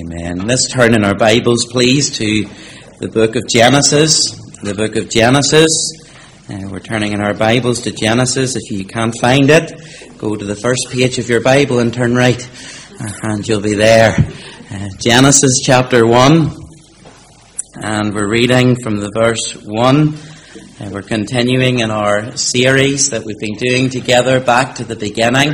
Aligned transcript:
Amen. 0.00 0.38
Let's 0.38 0.72
turn 0.72 0.94
in 0.94 1.04
our 1.04 1.14
Bibles, 1.14 1.66
please, 1.66 2.18
to 2.18 2.48
the 2.98 3.08
book 3.08 3.36
of 3.36 3.46
Genesis. 3.46 4.32
The 4.60 4.74
book 4.74 4.96
of 4.96 5.08
Genesis. 5.08 5.70
Uh, 6.48 6.68
we're 6.68 6.80
turning 6.80 7.12
in 7.12 7.20
our 7.20 7.34
Bibles 7.34 7.82
to 7.82 7.92
Genesis. 7.92 8.56
If 8.56 8.72
you 8.72 8.84
can't 8.86 9.14
find 9.20 9.50
it, 9.50 9.72
go 10.18 10.34
to 10.34 10.44
the 10.44 10.56
first 10.56 10.88
page 10.90 11.18
of 11.18 11.28
your 11.28 11.42
Bible 11.42 11.78
and 11.78 11.94
turn 11.94 12.16
right, 12.16 12.42
uh, 13.00 13.12
and 13.22 13.46
you'll 13.46 13.60
be 13.60 13.74
there. 13.74 14.16
Uh, 14.70 14.88
Genesis 14.98 15.60
chapter 15.64 16.04
1. 16.04 16.50
And 17.76 18.14
we're 18.14 18.28
reading 18.28 18.74
from 18.82 18.96
the 18.96 19.12
verse 19.14 19.54
1. 19.54 20.08
Uh, 20.08 20.90
we're 20.90 21.02
continuing 21.02 21.80
in 21.80 21.92
our 21.92 22.36
series 22.36 23.10
that 23.10 23.22
we've 23.24 23.38
been 23.38 23.58
doing 23.58 23.90
together 23.90 24.40
back 24.40 24.74
to 24.76 24.84
the 24.84 24.96
beginning. 24.96 25.52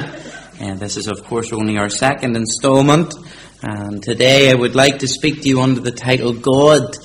And 0.61 0.79
this 0.79 0.97
is, 0.97 1.09
of 1.09 1.25
course, 1.25 1.53
only 1.53 1.77
our 1.77 1.91
second 1.91 2.37
installment. 2.37 3.13
And 3.63 4.03
today 4.03 4.51
I 4.51 4.55
would 4.55 4.75
like 4.75 5.01
to 5.01 5.09
speak 5.09 5.43
to 5.43 5.49
you 5.49 5.61
under 5.61 5.83
the 5.83 5.91
title 5.91 6.33
God, 6.33 6.97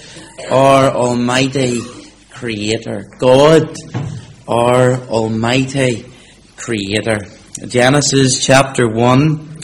our 0.49 0.89
Almighty 0.89 1.81
Creator. 2.29 3.03
God, 3.19 3.75
our 4.47 4.93
Almighty 4.93 6.05
Creator. 6.55 7.19
Genesis 7.67 8.45
chapter 8.45 8.87
1, 8.87 9.59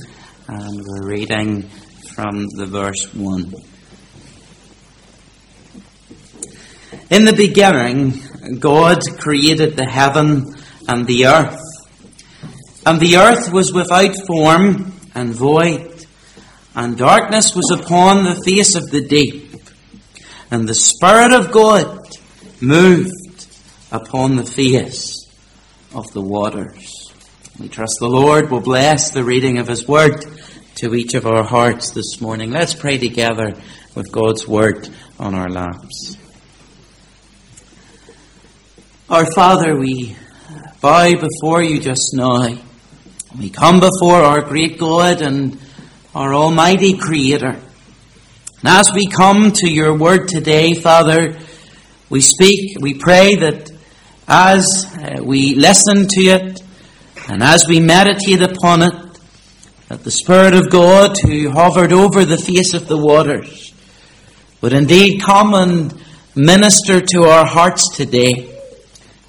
and 0.50 0.86
we're 0.86 1.08
reading 1.08 1.62
from 2.14 2.48
the 2.58 2.66
verse 2.66 3.14
1. 3.14 3.54
In 7.10 7.24
the 7.24 7.34
beginning, 7.34 8.60
God 8.60 9.00
created 9.18 9.78
the 9.78 9.86
heaven 9.86 10.56
and 10.90 11.08
the 11.08 11.28
earth. 11.28 11.62
And 12.86 13.00
the 13.00 13.16
earth 13.16 13.54
was 13.54 13.72
without 13.72 14.14
form 14.28 14.92
and 15.16 15.34
void 15.34 15.91
and 16.76 16.98
darkness 16.98 17.56
was 17.56 17.72
upon 17.72 18.24
the 18.24 18.42
face 18.46 18.76
of 18.76 18.92
the 18.92 19.02
deep, 19.02 19.56
and 20.50 20.68
the 20.68 20.76
Spirit 20.76 21.34
of 21.34 21.52
God 21.52 22.00
moved 22.62 23.48
upon 23.92 24.36
the 24.36 24.46
face 24.46 25.28
of 25.94 26.06
the 26.14 26.22
waters. 26.22 27.12
We 27.60 27.68
trust 27.68 27.98
the 28.00 28.08
Lord 28.08 28.50
will 28.50 28.62
bless 28.62 29.12
the 29.12 29.24
reading 29.24 29.58
of 29.58 29.68
His 29.68 29.88
Word 29.88 30.26
to 30.76 30.96
each 30.96 31.14
of 31.14 31.28
our 31.28 31.44
hearts 31.44 31.92
this 31.92 32.22
morning. 32.22 32.52
Let's 32.52 32.74
pray 32.74 32.98
together 32.98 33.54
with 33.94 34.12
God's 34.12 34.48
Word 34.48 34.90
on 35.20 35.36
our 35.36 35.50
laps. 35.50 36.18
Our 39.10 39.26
Father, 39.36 39.78
we 39.78 40.16
bow 40.80 41.12
before 41.12 41.62
you 41.62 41.80
just 41.80 42.14
now. 42.14 42.58
We 43.38 43.50
come 43.50 43.82
before 43.82 44.16
our 44.16 44.42
great 44.42 44.80
God 44.80 45.22
and 45.22 45.60
our 46.14 46.34
Almighty 46.34 46.98
Creator. 46.98 47.58
And 48.60 48.68
as 48.68 48.92
we 48.94 49.08
come 49.08 49.54
to 49.54 49.70
your 49.70 49.98
word 49.98 50.28
today, 50.28 50.74
Father, 50.74 51.38
we 52.10 52.20
speak, 52.20 52.78
we 52.82 52.96
pray 52.96 53.36
that 53.36 53.72
as 54.28 54.94
uh, 54.98 55.24
we 55.24 55.56
listen 55.56 56.08
to 56.10 56.22
it 56.22 56.62
and 57.30 57.42
as 57.42 57.66
we 57.66 57.80
meditate 57.80 58.42
upon 58.42 58.82
it, 58.84 58.94
that 59.88 60.04
the 60.04 60.12
Spirit 60.12 60.54
of 60.54 60.70
God 60.70 61.18
who 61.18 61.50
hovered 61.50 61.94
over 61.94 62.26
the 62.26 62.38
face 62.38 62.74
of 62.74 62.90
the 62.90 62.98
waters 62.98 63.74
would 64.60 64.74
indeed 64.74 65.22
come 65.22 65.54
and 65.54 65.94
minister 66.36 67.00
to 67.00 67.24
our 67.24 67.46
hearts 67.46 67.96
today. 67.96 68.54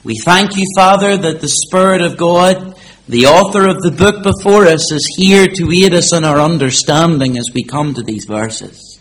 We 0.02 0.16
thank 0.18 0.56
you, 0.56 0.64
Father, 0.74 1.16
that 1.16 1.40
the 1.40 1.48
Spirit 1.48 2.02
of 2.02 2.16
God 2.16 2.71
the 3.08 3.26
author 3.26 3.68
of 3.68 3.82
the 3.82 3.90
book 3.90 4.22
before 4.22 4.66
us 4.66 4.92
is 4.92 5.14
here 5.16 5.48
to 5.48 5.72
aid 5.72 5.92
us 5.92 6.14
in 6.14 6.24
our 6.24 6.38
understanding 6.38 7.36
as 7.36 7.50
we 7.52 7.64
come 7.64 7.94
to 7.94 8.02
these 8.02 8.26
verses. 8.26 9.00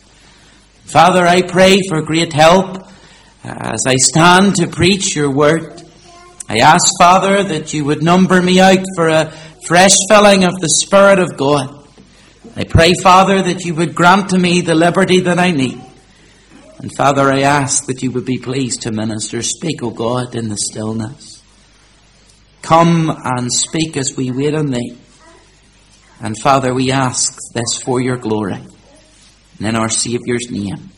Father, 0.86 1.26
I 1.26 1.44
pray 1.44 1.78
for 1.88 2.02
great 2.02 2.34
help 2.34 2.78
uh, 2.78 2.88
as 3.44 3.84
I 3.88 3.96
stand 3.96 4.56
to 4.56 4.68
preach 4.68 5.16
your 5.16 5.30
word. 5.30 5.84
I 6.50 6.58
ask, 6.58 6.84
Father, 7.00 7.44
that 7.44 7.74
you 7.74 7.86
would 7.86 8.04
number 8.04 8.42
me 8.42 8.60
out 8.60 8.84
for 8.96 9.08
a 9.08 9.32
fresh 9.66 9.94
filling 10.10 10.44
of 10.44 10.60
the 10.60 10.70
Spirit 10.84 11.20
of 11.20 11.38
God. 11.38 11.88
I 12.56 12.64
pray, 12.64 12.94
Father, 13.02 13.42
that 13.42 13.64
you 13.64 13.76
would 13.76 13.96
grant 13.96 14.32
to 14.32 14.40
me 14.40 14.62
the 14.62 14.76
liberty 14.76 15.22
that 15.22 15.40
I 15.40 15.52
need. 15.52 15.80
And 16.80 16.92
Father, 16.98 17.32
I 17.32 17.42
ask 17.42 17.86
that 17.86 18.02
you 18.02 18.12
would 18.12 18.26
be 18.26 18.40
pleased 18.40 18.82
to 18.82 18.92
minister. 18.92 19.44
Speak, 19.44 19.84
O 19.84 19.92
God, 19.92 20.34
in 20.34 20.50
the 20.50 20.58
stillness. 20.58 21.31
Come 22.62 23.10
and 23.10 23.52
speak 23.52 23.98
as 23.98 24.16
we 24.16 24.32
wait 24.32 24.54
on 24.54 24.68
thee. 24.68 24.98
And 26.22 26.38
Father, 26.38 26.74
we 26.74 26.92
ask 26.92 27.36
this 27.54 27.82
for 27.82 28.00
your 28.00 28.18
glory. 28.18 28.54
And 28.54 29.68
in 29.68 29.76
our 29.76 29.90
Saviour's 29.90 30.50
name. 30.52 30.90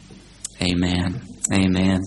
Amen. 0.61 1.21
Amen. 1.51 2.01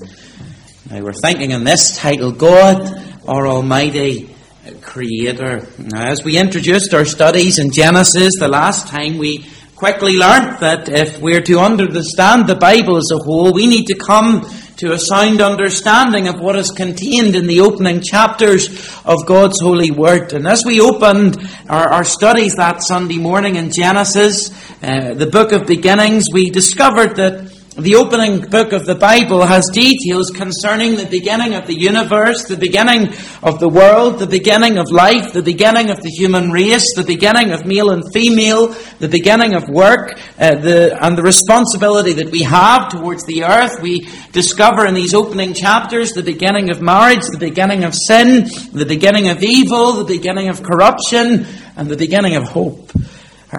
Now 0.91 1.01
we're 1.03 1.13
thinking 1.13 1.51
in 1.51 1.65
this 1.65 1.97
title, 1.99 2.33
God, 2.33 3.03
our 3.27 3.47
Almighty 3.47 4.35
Creator. 4.83 5.67
Now, 5.79 6.09
as 6.09 6.25
we 6.25 6.39
introduced 6.39 6.95
our 6.95 7.05
studies 7.05 7.59
in 7.59 7.71
Genesis 7.71 8.35
the 8.39 8.49
last 8.49 8.89
time, 8.89 9.19
we 9.19 9.47
quickly 9.75 10.17
learnt 10.17 10.61
that 10.61 10.89
if 10.89 11.21
we're 11.21 11.43
to 11.43 11.59
understand 11.59 12.47
the 12.47 12.55
Bible 12.55 12.97
as 12.97 13.11
a 13.13 13.19
whole, 13.19 13.53
we 13.53 13.67
need 13.67 13.87
to 13.87 13.95
come 13.95 14.49
to 14.77 14.93
a 14.93 14.99
sound 14.99 15.41
understanding 15.41 16.29
of 16.29 16.39
what 16.39 16.57
is 16.57 16.71
contained 16.71 17.35
in 17.35 17.47
the 17.47 17.61
opening 17.61 18.03
chapters 18.03 18.69
of 19.05 19.25
God's 19.27 19.61
holy 19.61 19.91
word. 19.91 20.33
And 20.33 20.47
as 20.47 20.65
we 20.67 20.81
opened 20.81 21.39
our, 21.69 21.89
our 21.89 22.05
studies 22.05 22.57
that 22.57 22.83
Sunday 22.83 23.19
morning 23.19 23.57
in 23.57 23.71
Genesis, 23.73 24.51
uh, 24.83 25.15
the 25.15 25.27
book 25.27 25.53
of 25.53 25.67
beginnings, 25.67 26.27
we 26.31 26.51
discovered 26.51 27.17
that 27.17 27.56
the 27.77 27.95
opening 27.95 28.41
book 28.41 28.73
of 28.73 28.87
the 28.87 28.95
Bible 28.95 29.45
has 29.45 29.69
details 29.71 30.31
concerning 30.31 30.97
the 30.97 31.05
beginning 31.05 31.55
of 31.55 31.67
the 31.67 31.79
universe, 31.79 32.47
the 32.47 32.57
beginning 32.57 33.09
of 33.43 33.61
the 33.61 33.69
world, 33.69 34.19
the 34.19 34.27
beginning 34.27 34.79
of 34.79 34.91
life, 34.91 35.35
the 35.35 35.43
beginning 35.43 35.91
of 35.91 36.01
the 36.01 36.09
human 36.09 36.51
race, 36.51 36.95
the 36.95 37.05
beginning 37.05 37.53
of 37.53 37.67
male 37.67 37.91
and 37.91 38.03
female, 38.15 38.69
the 38.99 39.09
beginning 39.09 39.55
of 39.55 39.69
work, 39.69 40.19
uh, 40.39 40.55
the, 40.55 40.97
and 41.05 41.19
the 41.19 41.23
responsibility 41.23 42.15
that 42.15 42.31
we 42.31 42.43
have 42.43 42.89
towards 42.89 43.27
the 43.27 43.45
earth. 43.45 43.83
We 43.83 44.09
discover 44.33 44.87
in 44.87 44.95
these 44.95 45.13
opening 45.13 45.53
chapters 45.53 46.13
the 46.13 46.23
beginning 46.23 46.71
of 46.71 46.81
marriage, 46.81 47.27
the 47.31 47.39
beginning 47.39 47.85
of 47.85 47.95
sin, 47.95 48.49
the 48.73 48.87
beginning 48.87 49.29
of 49.29 49.43
evil, 49.43 49.93
the 49.93 50.05
beginning 50.05 50.49
of 50.49 50.63
corruption, 50.63 51.45
and 51.77 51.91
the 51.91 51.97
beginning 51.97 52.37
of 52.37 52.45
hope. 52.45 52.91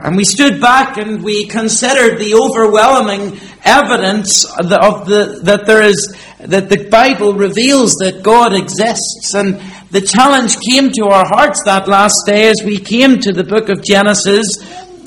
And 0.04 0.16
we 0.16 0.24
stood 0.24 0.60
back 0.62 0.98
and 0.98 1.24
we 1.24 1.46
considered 1.48 2.20
the 2.20 2.36
overwhelming 2.36 3.40
evidence 3.64 4.46
of 4.46 4.70
the, 4.70 5.40
that 5.44 5.66
there 5.66 5.82
is, 5.82 6.16
that 6.40 6.70
the 6.70 6.88
Bible 6.90 7.34
reveals 7.34 7.94
that 7.96 8.22
God 8.24 8.54
exists. 8.54 9.34
And 9.34 9.62
the 9.92 10.02
challenge 10.02 10.58
came 10.60 10.92
to 10.92 11.06
our 11.06 11.26
hearts 11.26 11.62
that 11.66 11.88
last 11.88 12.16
day 12.26 12.50
as 12.50 12.62
we 12.64 12.80
came 12.80 13.20
to 13.20 13.32
the 13.32 13.44
book 13.44 13.70
of 13.70 13.84
Genesis 13.84 14.58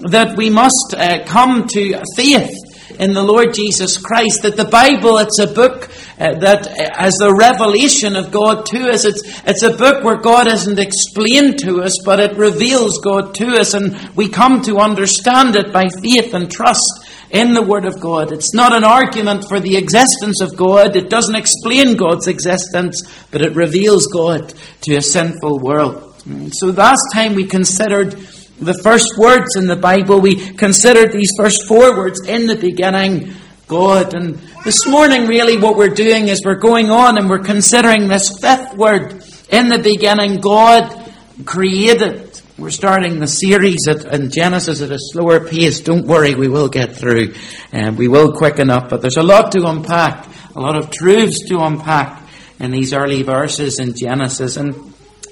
that 0.08 0.36
we 0.36 0.48
must 0.48 0.94
uh, 0.96 1.24
come 1.26 1.66
to 1.68 2.02
faith 2.16 2.50
in 2.98 3.12
the 3.12 3.22
Lord 3.22 3.54
Jesus 3.54 3.96
Christ. 3.98 4.42
That 4.42 4.56
the 4.56 4.64
Bible, 4.64 5.18
it's 5.18 5.38
a 5.38 5.46
book 5.46 5.90
uh, 6.20 6.34
that 6.38 6.66
as 6.98 7.14
the 7.14 7.34
revelation 7.34 8.14
of 8.14 8.30
God 8.30 8.66
to 8.66 8.90
us. 8.90 9.06
It's, 9.06 9.22
it's 9.46 9.62
a 9.62 9.74
book 9.74 10.04
where 10.04 10.18
God 10.18 10.46
isn't 10.46 10.78
explained 10.78 11.58
to 11.60 11.82
us, 11.82 11.96
but 12.04 12.20
it 12.20 12.36
reveals 12.36 12.98
God 12.98 13.34
to 13.36 13.58
us, 13.58 13.72
and 13.72 13.96
we 14.14 14.28
come 14.28 14.60
to 14.62 14.76
understand 14.76 15.56
it 15.56 15.72
by 15.72 15.88
faith 16.02 16.34
and 16.34 16.50
trust 16.50 17.08
in 17.30 17.54
the 17.54 17.62
Word 17.62 17.86
of 17.86 18.00
God. 18.00 18.32
It's 18.32 18.52
not 18.52 18.74
an 18.74 18.84
argument 18.84 19.48
for 19.48 19.60
the 19.60 19.76
existence 19.76 20.40
of 20.42 20.56
God. 20.56 20.94
It 20.96 21.08
doesn't 21.08 21.36
explain 21.36 21.96
God's 21.96 22.26
existence, 22.26 23.02
but 23.30 23.40
it 23.40 23.54
reveals 23.54 24.06
God 24.08 24.52
to 24.82 24.96
a 24.96 25.02
sinful 25.02 25.60
world. 25.60 26.14
So 26.52 26.66
last 26.66 27.02
time 27.14 27.34
we 27.34 27.46
considered 27.46 28.12
the 28.60 28.74
first 28.82 29.16
words 29.16 29.56
in 29.56 29.66
the 29.66 29.76
Bible. 29.76 30.20
We 30.20 30.52
considered 30.52 31.12
these 31.12 31.32
first 31.36 31.66
four 31.66 31.96
words 31.96 32.20
in 32.26 32.46
the 32.46 32.56
beginning, 32.56 33.32
God. 33.70 34.14
And 34.14 34.34
this 34.64 34.84
morning, 34.84 35.28
really, 35.28 35.56
what 35.56 35.76
we're 35.76 35.94
doing 35.94 36.26
is 36.26 36.42
we're 36.44 36.56
going 36.56 36.90
on 36.90 37.16
and 37.16 37.30
we're 37.30 37.38
considering 37.38 38.08
this 38.08 38.36
fifth 38.40 38.76
word 38.76 39.24
in 39.48 39.68
the 39.68 39.78
beginning, 39.78 40.40
God 40.40 41.12
created. 41.44 42.40
We're 42.58 42.70
starting 42.70 43.20
the 43.20 43.28
series 43.28 43.86
at, 43.88 44.04
in 44.12 44.30
Genesis 44.30 44.82
at 44.82 44.90
a 44.90 44.98
slower 44.98 45.46
pace. 45.46 45.78
Don't 45.80 46.04
worry, 46.04 46.34
we 46.34 46.48
will 46.48 46.68
get 46.68 46.96
through 46.96 47.34
and 47.70 47.96
we 47.96 48.08
will 48.08 48.32
quicken 48.32 48.70
up. 48.70 48.90
But 48.90 49.02
there's 49.02 49.16
a 49.16 49.22
lot 49.22 49.52
to 49.52 49.64
unpack, 49.64 50.26
a 50.56 50.60
lot 50.60 50.76
of 50.76 50.90
truths 50.90 51.48
to 51.48 51.60
unpack 51.60 52.28
in 52.58 52.72
these 52.72 52.92
early 52.92 53.22
verses 53.22 53.78
in 53.78 53.94
Genesis. 53.96 54.56
And 54.56 54.74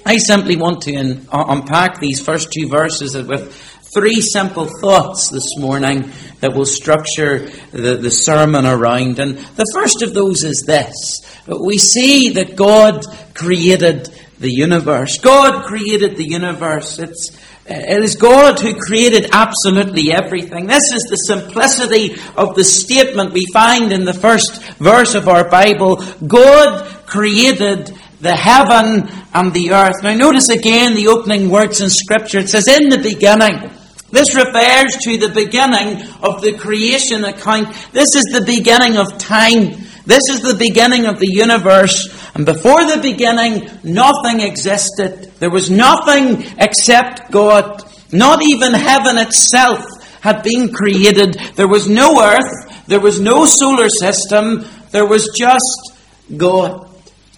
I 0.05 0.15
simply 0.15 0.55
want 0.55 0.83
to 0.83 0.95
uh, 1.29 1.43
unpack 1.49 1.99
these 1.99 2.23
first 2.23 2.53
two 2.53 2.69
verses 2.69 3.15
with 3.15 3.53
three 3.93 4.21
simple 4.21 4.67
thoughts 4.81 5.29
this 5.29 5.57
morning 5.57 6.11
that 6.41 6.53
will 6.53 6.65
structure 6.65 7.49
the, 7.71 7.97
the 7.97 8.11
sermon 8.11 8.65
around. 8.65 9.19
And 9.19 9.37
the 9.37 9.65
first 9.73 10.01
of 10.01 10.13
those 10.13 10.43
is 10.43 10.63
this. 10.65 11.21
We 11.47 11.77
see 11.77 12.29
that 12.33 12.55
God 12.55 13.05
created 13.33 14.09
the 14.39 14.51
universe. 14.51 15.17
God 15.17 15.65
created 15.65 16.15
the 16.15 16.29
universe. 16.29 16.99
It's, 16.99 17.31
It 17.65 18.01
is 18.03 18.15
God 18.15 18.59
who 18.59 18.75
created 18.79 19.29
absolutely 19.31 20.11
everything. 20.11 20.67
This 20.67 20.91
is 20.93 21.03
the 21.09 21.17
simplicity 21.17 22.15
of 22.37 22.55
the 22.55 22.63
statement 22.63 23.33
we 23.33 23.45
find 23.53 23.91
in 23.91 24.05
the 24.05 24.13
first 24.13 24.61
verse 24.77 25.15
of 25.15 25.27
our 25.27 25.49
Bible. 25.49 25.97
God 26.25 26.85
created 27.05 27.91
the 28.21 28.35
heaven 28.35 29.09
and 29.33 29.53
the 29.53 29.71
earth. 29.71 30.03
Now 30.03 30.15
notice 30.15 30.49
again 30.49 30.95
the 30.95 31.07
opening 31.07 31.49
words 31.49 31.81
in 31.81 31.89
scripture. 31.89 32.39
It 32.39 32.49
says, 32.49 32.67
in 32.67 32.89
the 32.89 32.97
beginning. 32.97 33.71
This 34.11 34.35
refers 34.35 34.97
to 35.03 35.17
the 35.17 35.31
beginning 35.33 36.01
of 36.23 36.41
the 36.41 36.57
creation 36.57 37.23
account. 37.25 37.67
This 37.91 38.15
is 38.15 38.25
the 38.25 38.43
beginning 38.45 38.97
of 38.97 39.17
time. 39.17 39.77
This 40.05 40.27
is 40.29 40.41
the 40.41 40.55
beginning 40.55 41.05
of 41.05 41.19
the 41.19 41.31
universe. 41.31 42.09
And 42.33 42.45
before 42.45 42.83
the 42.85 42.99
beginning, 43.01 43.69
nothing 43.83 44.41
existed. 44.41 45.31
There 45.39 45.51
was 45.51 45.69
nothing 45.69 46.43
except 46.57 47.29
God. 47.29 47.83
Not 48.11 48.41
even 48.41 48.73
heaven 48.73 49.19
itself 49.19 49.85
had 50.21 50.41
been 50.41 50.73
created. 50.73 51.35
There 51.55 51.67
was 51.67 51.87
no 51.87 52.21
earth. 52.21 52.87
There 52.87 52.99
was 52.99 53.21
no 53.21 53.45
solar 53.45 53.89
system. 53.89 54.65
There 54.89 55.05
was 55.05 55.29
just 55.37 55.93
God. 56.35 56.88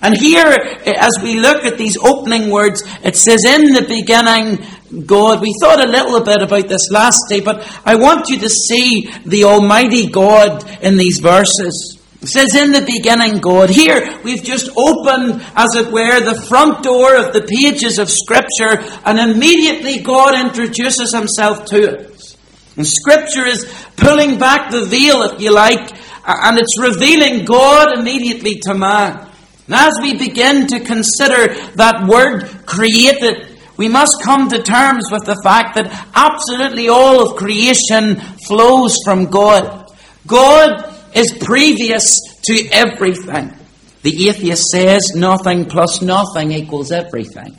And 0.01 0.17
here, 0.17 0.47
as 0.47 1.11
we 1.21 1.39
look 1.39 1.63
at 1.63 1.77
these 1.77 1.97
opening 1.97 2.49
words, 2.49 2.83
it 3.03 3.15
says, 3.15 3.45
In 3.45 3.73
the 3.73 3.85
beginning, 3.87 5.05
God. 5.05 5.41
We 5.41 5.53
thought 5.61 5.83
a 5.83 5.87
little 5.87 6.21
bit 6.21 6.41
about 6.41 6.67
this 6.67 6.89
last 6.89 7.19
day, 7.29 7.39
but 7.39 7.65
I 7.85 7.95
want 7.95 8.29
you 8.29 8.39
to 8.39 8.49
see 8.49 9.11
the 9.25 9.43
Almighty 9.43 10.07
God 10.09 10.67
in 10.81 10.97
these 10.97 11.19
verses. 11.19 11.99
It 12.21 12.27
says, 12.27 12.55
In 12.55 12.71
the 12.71 12.81
beginning, 12.81 13.39
God. 13.39 13.69
Here, 13.69 14.19
we've 14.23 14.43
just 14.43 14.69
opened, 14.75 15.41
as 15.55 15.75
it 15.75 15.91
were, 15.91 16.19
the 16.19 16.41
front 16.47 16.83
door 16.83 17.15
of 17.15 17.33
the 17.33 17.41
pages 17.43 17.99
of 17.99 18.09
Scripture, 18.09 18.83
and 19.05 19.19
immediately 19.19 19.99
God 20.01 20.33
introduces 20.33 21.13
Himself 21.13 21.65
to 21.65 22.07
us. 22.07 22.37
And 22.75 22.87
Scripture 22.87 23.45
is 23.45 23.71
pulling 23.97 24.39
back 24.39 24.71
the 24.71 24.85
veil, 24.85 25.21
if 25.23 25.39
you 25.41 25.53
like, 25.53 25.91
and 26.25 26.59
it's 26.59 26.79
revealing 26.79 27.45
God 27.45 27.97
immediately 27.97 28.55
to 28.63 28.73
man. 28.73 29.30
And 29.71 29.79
as 29.79 29.99
we 30.01 30.17
begin 30.17 30.67
to 30.67 30.81
consider 30.81 31.53
that 31.75 32.05
word 32.05 32.43
created, 32.65 33.57
we 33.77 33.87
must 33.87 34.21
come 34.21 34.49
to 34.49 34.61
terms 34.61 35.07
with 35.09 35.23
the 35.23 35.39
fact 35.45 35.75
that 35.75 36.09
absolutely 36.13 36.89
all 36.89 37.25
of 37.25 37.37
creation 37.37 38.17
flows 38.45 38.97
from 39.05 39.27
God. 39.27 39.89
God 40.27 40.93
is 41.15 41.33
previous 41.39 42.19
to 42.47 42.67
everything. 42.73 43.53
The 44.01 44.27
atheist 44.27 44.71
says 44.71 45.13
nothing 45.15 45.63
plus 45.63 46.01
nothing 46.01 46.51
equals 46.51 46.91
everything. 46.91 47.57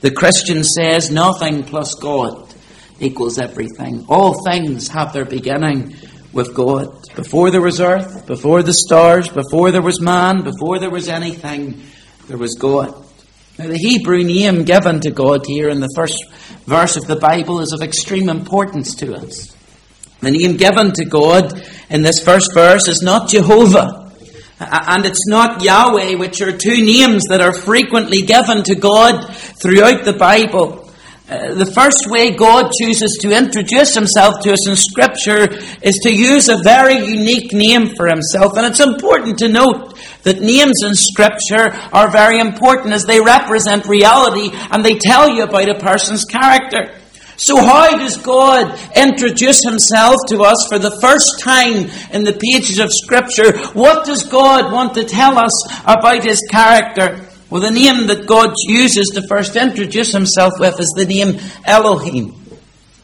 The 0.00 0.10
Christian 0.10 0.64
says 0.64 1.12
nothing 1.12 1.62
plus 1.62 1.94
God 1.94 2.52
equals 2.98 3.38
everything. 3.38 4.04
All 4.08 4.42
things 4.42 4.88
have 4.88 5.12
their 5.12 5.26
beginning 5.26 5.94
with 6.32 6.56
God. 6.56 7.01
Before 7.14 7.50
there 7.50 7.60
was 7.60 7.80
earth, 7.80 8.26
before 8.26 8.62
the 8.62 8.72
stars, 8.72 9.28
before 9.28 9.70
there 9.70 9.82
was 9.82 10.00
man, 10.00 10.42
before 10.42 10.78
there 10.78 10.90
was 10.90 11.08
anything, 11.08 11.82
there 12.26 12.38
was 12.38 12.54
God. 12.54 12.94
Now, 13.58 13.66
the 13.66 13.76
Hebrew 13.76 14.24
name 14.24 14.64
given 14.64 15.00
to 15.00 15.10
God 15.10 15.44
here 15.46 15.68
in 15.68 15.80
the 15.80 15.92
first 15.94 16.16
verse 16.64 16.96
of 16.96 17.06
the 17.06 17.16
Bible 17.16 17.60
is 17.60 17.72
of 17.72 17.82
extreme 17.82 18.30
importance 18.30 18.94
to 18.96 19.14
us. 19.14 19.54
The 20.20 20.30
name 20.30 20.56
given 20.56 20.92
to 20.92 21.04
God 21.04 21.62
in 21.90 22.00
this 22.00 22.20
first 22.24 22.54
verse 22.54 22.88
is 22.88 23.02
not 23.02 23.28
Jehovah, 23.28 24.10
and 24.58 25.04
it's 25.04 25.26
not 25.26 25.62
Yahweh, 25.62 26.14
which 26.14 26.40
are 26.40 26.56
two 26.56 26.82
names 26.82 27.24
that 27.28 27.42
are 27.42 27.52
frequently 27.52 28.22
given 28.22 28.62
to 28.62 28.74
God 28.74 29.34
throughout 29.60 30.04
the 30.04 30.14
Bible. 30.14 30.81
Uh, 31.32 31.54
the 31.54 31.64
first 31.64 32.06
way 32.08 32.30
God 32.30 32.70
chooses 32.78 33.18
to 33.22 33.34
introduce 33.34 33.94
himself 33.94 34.40
to 34.42 34.52
us 34.52 34.68
in 34.68 34.76
Scripture 34.76 35.48
is 35.80 35.98
to 36.02 36.12
use 36.12 36.50
a 36.50 36.58
very 36.58 37.06
unique 37.06 37.54
name 37.54 37.94
for 37.96 38.06
himself. 38.06 38.52
And 38.56 38.66
it's 38.66 38.80
important 38.80 39.38
to 39.38 39.48
note 39.48 39.98
that 40.24 40.42
names 40.42 40.82
in 40.84 40.94
Scripture 40.94 41.72
are 41.90 42.10
very 42.10 42.38
important 42.38 42.92
as 42.92 43.06
they 43.06 43.18
represent 43.18 43.86
reality 43.86 44.50
and 44.70 44.84
they 44.84 44.98
tell 44.98 45.30
you 45.30 45.44
about 45.44 45.70
a 45.70 45.78
person's 45.78 46.26
character. 46.26 46.98
So, 47.38 47.56
how 47.56 47.96
does 47.96 48.18
God 48.18 48.78
introduce 48.94 49.64
Himself 49.64 50.16
to 50.28 50.42
us 50.42 50.68
for 50.68 50.78
the 50.78 50.96
first 51.00 51.40
time 51.40 51.88
in 52.12 52.24
the 52.24 52.38
pages 52.38 52.78
of 52.78 52.90
Scripture? 52.92 53.56
What 53.72 54.04
does 54.04 54.24
God 54.24 54.70
want 54.70 54.94
to 54.94 55.04
tell 55.04 55.38
us 55.38 55.82
about 55.84 56.24
His 56.24 56.40
character? 56.50 57.26
Well, 57.52 57.60
the 57.60 57.70
name 57.70 58.06
that 58.06 58.26
God 58.26 58.54
uses 58.66 59.08
to 59.08 59.28
first 59.28 59.56
introduce 59.56 60.10
himself 60.10 60.54
with 60.58 60.80
is 60.80 60.90
the 60.96 61.04
name 61.04 61.38
Elohim. 61.66 62.34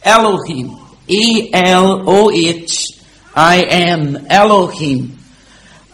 Elohim. 0.03 0.75
E 1.07 1.51
L 1.53 2.03
O 2.09 2.31
H 2.31 2.99
I 3.37 3.61
M. 3.61 4.27
Elohim. 4.31 5.19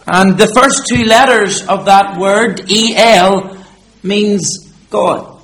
And 0.07 0.37
the 0.37 0.47
first 0.47 0.87
two 0.87 1.03
letters 1.03 1.67
of 1.67 1.83
that 1.83 2.17
word, 2.17 2.71
E 2.71 2.95
L, 2.95 3.57
means 4.03 4.71
God. 4.89 5.37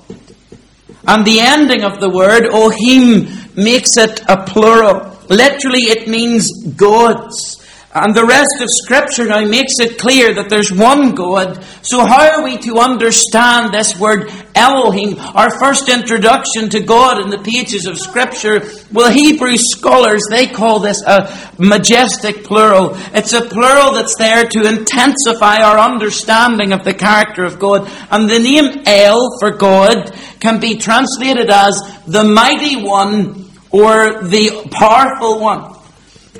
And 1.06 1.26
the 1.26 1.40
ending 1.40 1.82
of 1.82 2.00
the 2.00 2.08
word, 2.08 2.44
Ohim, 2.44 3.54
makes 3.54 3.98
it 3.98 4.22
a 4.26 4.42
plural. 4.42 5.18
Literally, 5.28 5.82
it 5.82 6.08
means 6.08 6.50
gods. 6.76 7.61
And 7.94 8.14
the 8.14 8.24
rest 8.24 8.56
of 8.60 8.68
Scripture 8.70 9.26
now 9.26 9.44
makes 9.44 9.74
it 9.78 9.98
clear 9.98 10.32
that 10.32 10.48
there's 10.48 10.72
one 10.72 11.14
God. 11.14 11.62
So 11.82 12.06
how 12.06 12.38
are 12.38 12.42
we 12.42 12.56
to 12.58 12.78
understand 12.78 13.74
this 13.74 13.98
word 13.98 14.32
Elohim, 14.54 15.18
our 15.18 15.50
first 15.58 15.90
introduction 15.90 16.70
to 16.70 16.80
God 16.80 17.20
in 17.20 17.28
the 17.28 17.36
pages 17.36 17.84
of 17.84 17.98
Scripture? 17.98 18.62
Well, 18.92 19.12
Hebrew 19.12 19.58
scholars, 19.58 20.22
they 20.30 20.46
call 20.46 20.80
this 20.80 21.02
a 21.02 21.52
majestic 21.58 22.44
plural. 22.44 22.96
It's 23.12 23.34
a 23.34 23.42
plural 23.42 23.92
that's 23.92 24.16
there 24.16 24.46
to 24.46 24.66
intensify 24.66 25.60
our 25.60 25.78
understanding 25.78 26.72
of 26.72 26.84
the 26.84 26.94
character 26.94 27.44
of 27.44 27.58
God. 27.58 27.90
And 28.10 28.26
the 28.26 28.38
name 28.38 28.84
El 28.86 29.36
for 29.38 29.50
God 29.50 30.16
can 30.40 30.60
be 30.60 30.78
translated 30.78 31.50
as 31.50 31.78
the 32.06 32.24
mighty 32.24 32.82
one 32.82 33.50
or 33.70 34.22
the 34.22 34.66
powerful 34.70 35.40
one. 35.40 35.81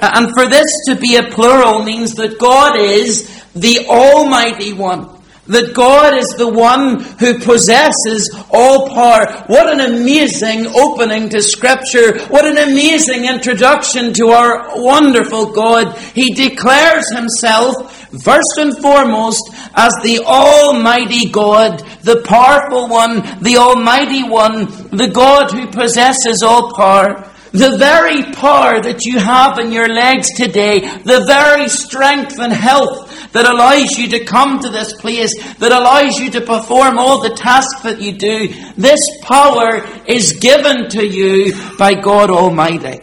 Uh, 0.03 0.11
and 0.15 0.35
for 0.35 0.49
this 0.49 0.67
to 0.87 0.97
be 0.97 1.15
a 1.15 1.23
plural 1.23 1.85
means 1.85 2.15
that 2.17 2.37
God 2.37 2.77
is 2.77 3.31
the 3.55 3.87
Almighty 3.87 4.73
One. 4.73 5.09
That 5.47 5.75
God 5.75 6.17
is 6.17 6.27
the 6.37 6.49
one 6.49 7.01
who 7.21 7.39
possesses 7.39 8.31
all 8.51 8.89
power. 8.89 9.45
What 9.47 9.69
an 9.69 9.81
amazing 9.81 10.67
opening 10.67 11.29
to 11.31 11.43
Scripture. 11.43 12.19
What 12.27 12.47
an 12.47 12.59
amazing 12.59 13.27
introduction 13.27 14.13
to 14.15 14.29
our 14.29 14.83
wonderful 14.83 15.53
God. 15.53 15.97
He 16.15 16.35
declares 16.35 17.09
Himself, 17.13 17.95
first 18.23 18.59
and 18.59 18.77
foremost, 18.79 19.43
as 19.75 19.95
the 20.03 20.23
Almighty 20.25 21.29
God, 21.31 21.79
the 22.03 22.23
powerful 22.23 22.89
one, 22.89 23.23
the 23.41 23.57
Almighty 23.57 24.23
One, 24.23 24.67
the 24.91 25.11
God 25.13 25.53
who 25.53 25.69
possesses 25.69 26.43
all 26.43 26.73
power. 26.75 27.32
The 27.53 27.77
very 27.77 28.33
power 28.33 28.81
that 28.81 29.05
you 29.05 29.19
have 29.19 29.59
in 29.59 29.73
your 29.73 29.89
legs 29.89 30.29
today, 30.35 30.81
the 30.81 31.25
very 31.27 31.69
strength 31.69 32.39
and 32.39 32.53
health 32.53 33.31
that 33.33 33.47
allows 33.47 33.99
you 33.99 34.09
to 34.09 34.25
come 34.25 34.61
to 34.61 34.71
this 34.71 34.95
place, 34.95 35.35
that 35.57 35.71
allows 35.71 36.19
you 36.19 36.31
to 36.31 36.41
perform 36.41 36.99
all 36.99 37.21
the 37.21 37.35
tasks 37.35 37.83
that 37.83 38.01
you 38.01 38.13
do, 38.13 38.49
this 38.77 39.01
power 39.21 39.87
is 40.07 40.33
given 40.41 40.89
to 40.91 41.07
you 41.07 41.55
by 41.77 41.93
God 41.93 42.31
Almighty. 42.31 43.01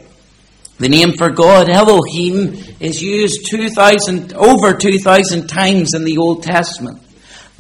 The 0.79 0.89
name 0.89 1.13
for 1.13 1.29
God, 1.29 1.70
Elohim, 1.70 2.56
is 2.79 3.03
used 3.03 3.51
2,000, 3.51 4.34
over 4.34 4.74
2,000 4.74 5.48
times 5.48 5.94
in 5.94 6.06
the 6.06 6.18
Old 6.18 6.41
Testament. 6.41 7.03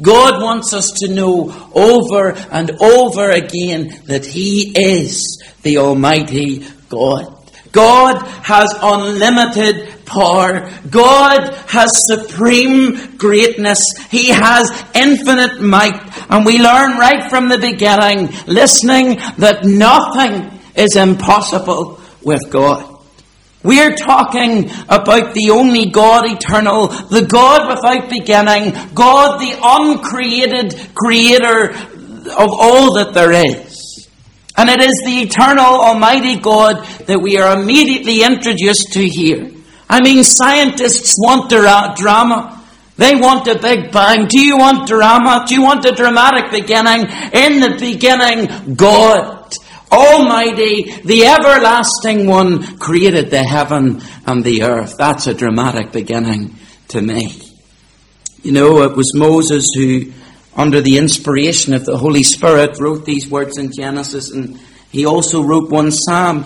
God 0.01 0.41
wants 0.41 0.73
us 0.73 0.91
to 1.01 1.13
know 1.13 1.53
over 1.73 2.29
and 2.49 2.71
over 2.81 3.29
again 3.29 4.01
that 4.05 4.25
He 4.25 4.71
is 4.73 5.43
the 5.61 5.77
Almighty 5.79 6.65
God. 6.89 7.35
God 7.71 8.25
has 8.43 8.73
unlimited 8.81 10.05
power. 10.05 10.71
God 10.89 11.53
has 11.67 11.91
supreme 11.93 13.15
greatness. 13.17 13.79
He 14.09 14.29
has 14.29 14.71
infinite 14.95 15.61
might. 15.61 16.01
And 16.31 16.45
we 16.45 16.57
learn 16.57 16.97
right 16.97 17.29
from 17.29 17.47
the 17.47 17.59
beginning, 17.59 18.29
listening, 18.47 19.17
that 19.37 19.65
nothing 19.65 20.59
is 20.75 20.95
impossible 20.95 22.01
with 22.23 22.49
God. 22.49 22.89
We're 23.61 23.95
talking 23.95 24.71
about 24.87 25.33
the 25.33 25.49
only 25.51 25.87
God 25.87 26.25
eternal, 26.25 26.87
the 26.87 27.25
God 27.25 27.67
without 27.67 28.09
beginning, 28.09 28.71
God 28.93 29.39
the 29.39 29.59
uncreated 29.61 30.95
creator 30.95 31.71
of 31.71 32.49
all 32.51 32.95
that 32.95 33.11
there 33.13 33.33
is. 33.33 33.68
And 34.59 34.69
it 34.69 34.81
is 34.81 35.01
the 35.05 35.21
eternal 35.21 35.79
Almighty 35.79 36.35
God 36.35 36.85
that 37.05 37.21
we 37.21 37.37
are 37.37 37.57
immediately 37.57 38.23
introduced 38.23 38.91
to 38.91 39.07
here. 39.07 39.51
I 39.89 40.01
mean, 40.01 40.25
scientists 40.25 41.15
want 41.17 41.49
drama. 41.49 42.61
They 42.97 43.15
want 43.15 43.47
a 43.47 43.57
big 43.57 43.93
bang. 43.93 44.27
Do 44.27 44.37
you 44.37 44.57
want 44.57 44.85
drama? 44.85 45.45
Do 45.47 45.55
you 45.55 45.61
want 45.61 45.85
a 45.85 45.93
dramatic 45.93 46.51
beginning? 46.51 47.03
In 47.31 47.61
the 47.61 47.77
beginning, 47.79 48.75
God. 48.75 49.53
Almighty, 49.93 50.91
the 51.05 51.25
everlasting 51.25 52.27
one, 52.27 52.77
created 52.79 53.31
the 53.31 53.41
heaven 53.41 54.01
and 54.27 54.43
the 54.43 54.63
earth. 54.63 54.95
That's 54.97 55.27
a 55.27 55.33
dramatic 55.33 55.93
beginning 55.93 56.53
to 56.89 57.01
me. 57.01 57.31
You 58.43 58.51
know, 58.51 58.83
it 58.83 58.97
was 58.97 59.15
Moses 59.15 59.69
who, 59.73 60.11
under 60.55 60.81
the 60.81 60.97
inspiration 60.97 61.73
of 61.73 61.85
the 61.85 61.97
Holy 61.97 62.23
Spirit, 62.23 62.79
wrote 62.79 63.05
these 63.05 63.29
words 63.29 63.57
in 63.57 63.71
Genesis, 63.71 64.31
and 64.31 64.59
he 64.91 65.05
also 65.05 65.41
wrote 65.41 65.69
one 65.69 65.91
psalm. 65.91 66.43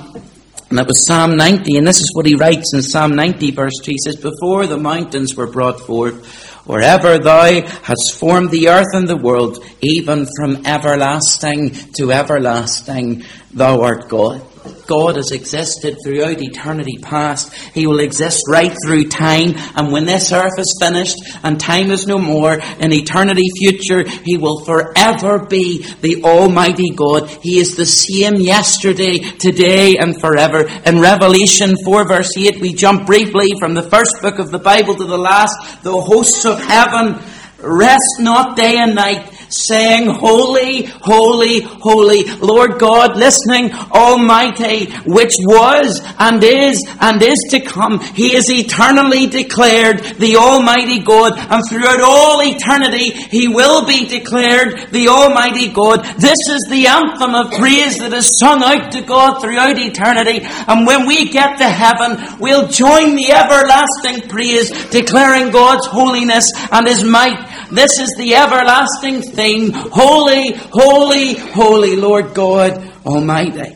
And 0.69 0.79
that 0.79 0.87
was 0.87 1.05
Psalm 1.05 1.37
90, 1.37 1.77
and 1.77 1.85
this 1.85 1.99
is 1.99 2.09
what 2.13 2.25
he 2.25 2.35
writes 2.35 2.73
in 2.73 2.81
Psalm 2.81 3.15
90, 3.15 3.51
verse 3.51 3.77
2. 3.83 3.91
He 3.91 3.97
says, 3.99 4.15
Before 4.15 4.65
the 4.65 4.77
mountains 4.77 5.35
were 5.35 5.45
brought 5.45 5.79
forth, 5.79 6.53
Wherever 6.65 7.19
thou 7.19 7.61
hast 7.61 8.13
formed 8.13 8.49
the 8.49 8.69
earth 8.69 8.93
and 8.93 9.07
the 9.07 9.17
world, 9.17 9.63
even 9.81 10.25
from 10.37 10.65
everlasting 10.65 11.71
to 11.97 12.13
everlasting, 12.13 13.25
thou 13.51 13.81
art 13.81 14.07
God. 14.07 14.41
God 14.87 15.15
has 15.15 15.31
existed 15.31 15.97
throughout 16.03 16.41
eternity 16.41 16.97
past. 17.01 17.53
He 17.73 17.87
will 17.87 17.99
exist 17.99 18.43
right 18.49 18.75
through 18.85 19.09
time. 19.09 19.53
And 19.75 19.91
when 19.91 20.05
this 20.05 20.31
earth 20.31 20.57
is 20.57 20.77
finished 20.79 21.17
and 21.43 21.59
time 21.59 21.91
is 21.91 22.07
no 22.07 22.17
more, 22.17 22.53
in 22.79 22.93
eternity 22.93 23.47
future, 23.57 24.07
He 24.23 24.37
will 24.37 24.63
forever 24.65 25.45
be 25.45 25.83
the 26.01 26.23
Almighty 26.23 26.91
God. 26.91 27.29
He 27.29 27.59
is 27.59 27.75
the 27.75 27.85
same 27.85 28.35
yesterday, 28.35 29.17
today, 29.17 29.95
and 29.97 30.19
forever. 30.19 30.67
In 30.85 30.99
Revelation 30.99 31.75
4 31.83 32.07
verse 32.07 32.37
8, 32.37 32.61
we 32.61 32.73
jump 32.73 33.05
briefly 33.05 33.53
from 33.59 33.73
the 33.73 33.83
first 33.83 34.21
book 34.21 34.39
of 34.39 34.51
the 34.51 34.59
Bible 34.59 34.95
to 34.95 35.05
the 35.05 35.17
last. 35.17 35.83
The 35.83 35.99
hosts 35.99 36.45
of 36.45 36.59
heaven 36.59 37.21
rest 37.63 38.19
not 38.19 38.55
day 38.57 38.77
and 38.77 38.95
night 38.95 39.32
saying, 39.53 40.09
Holy, 40.09 40.85
holy, 41.01 41.61
holy, 41.61 42.23
Lord 42.37 42.79
God, 42.79 43.17
listening, 43.17 43.71
Almighty, 43.91 44.91
which 45.05 45.33
was 45.39 46.01
and 46.19 46.43
is 46.43 46.83
and 46.99 47.21
is 47.21 47.39
to 47.51 47.59
come. 47.59 47.99
He 47.99 48.35
is 48.35 48.49
eternally 48.49 49.27
declared 49.27 49.99
the 50.17 50.37
Almighty 50.37 50.99
God, 50.99 51.33
and 51.37 51.63
throughout 51.67 52.01
all 52.01 52.41
eternity, 52.41 53.11
He 53.11 53.47
will 53.47 53.85
be 53.85 54.05
declared 54.05 54.91
the 54.91 55.07
Almighty 55.07 55.69
God. 55.69 56.03
This 56.17 56.39
is 56.49 56.67
the 56.69 56.87
anthem 56.87 57.35
of 57.35 57.51
praise 57.53 57.97
that 57.99 58.13
is 58.13 58.39
sung 58.39 58.63
out 58.63 58.91
to 58.91 59.01
God 59.01 59.41
throughout 59.41 59.77
eternity, 59.77 60.39
and 60.43 60.87
when 60.87 61.07
we 61.07 61.29
get 61.29 61.57
to 61.57 61.69
heaven, 61.69 62.17
we'll 62.39 62.67
join 62.67 63.15
the 63.15 63.31
everlasting 63.31 64.29
praise, 64.29 64.69
declaring 64.89 65.51
God's 65.51 65.85
holiness 65.87 66.51
and 66.71 66.87
His 66.87 67.03
might. 67.03 67.52
This 67.73 67.97
is 67.97 68.13
the 68.17 68.35
everlasting 68.35 69.23
thing 69.23 69.71
Holy, 69.73 70.51
holy, 70.53 71.33
holy 71.33 71.95
Lord 71.95 72.35
God 72.35 72.77
Almighty. 73.03 73.75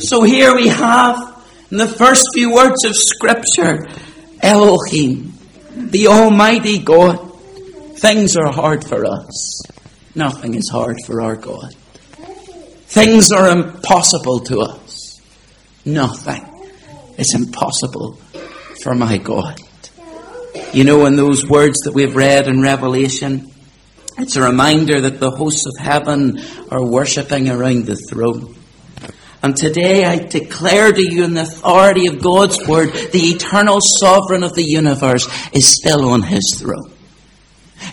So 0.00 0.24
here 0.24 0.52
we 0.52 0.66
have 0.66 1.44
in 1.70 1.76
the 1.76 1.86
first 1.86 2.26
few 2.34 2.52
words 2.52 2.84
of 2.84 2.96
Scripture 2.96 3.86
Elohim, 4.42 5.32
the 5.76 6.08
Almighty 6.08 6.80
God. 6.80 7.18
Things 7.98 8.36
are 8.36 8.50
hard 8.50 8.84
for 8.84 9.06
us. 9.06 9.62
Nothing 10.16 10.54
is 10.56 10.68
hard 10.68 10.96
for 11.06 11.22
our 11.22 11.36
God. 11.36 11.72
Things 12.86 13.30
are 13.30 13.50
impossible 13.50 14.40
to 14.40 14.58
us. 14.58 15.20
Nothing 15.84 16.44
is 17.16 17.32
impossible 17.32 18.14
for 18.82 18.96
my 18.96 19.18
God. 19.18 19.60
You 20.72 20.84
know, 20.84 21.06
in 21.06 21.16
those 21.16 21.46
words 21.46 21.78
that 21.84 21.92
we've 21.92 22.14
read 22.14 22.48
in 22.48 22.60
Revelation, 22.60 23.46
it's 24.18 24.36
a 24.36 24.42
reminder 24.42 25.00
that 25.02 25.20
the 25.20 25.30
hosts 25.30 25.66
of 25.66 25.84
heaven 25.84 26.40
are 26.70 26.84
worshipping 26.84 27.48
around 27.48 27.86
the 27.86 27.96
throne. 27.96 28.54
And 29.42 29.56
today 29.56 30.04
I 30.04 30.16
declare 30.16 30.92
to 30.92 31.02
you 31.02 31.24
in 31.24 31.34
the 31.34 31.42
authority 31.42 32.06
of 32.06 32.22
God's 32.22 32.66
word, 32.66 32.92
the 32.92 33.20
eternal 33.20 33.78
sovereign 33.80 34.42
of 34.42 34.54
the 34.54 34.64
universe 34.64 35.28
is 35.52 35.68
still 35.68 36.08
on 36.08 36.22
his 36.22 36.56
throne. 36.58 36.95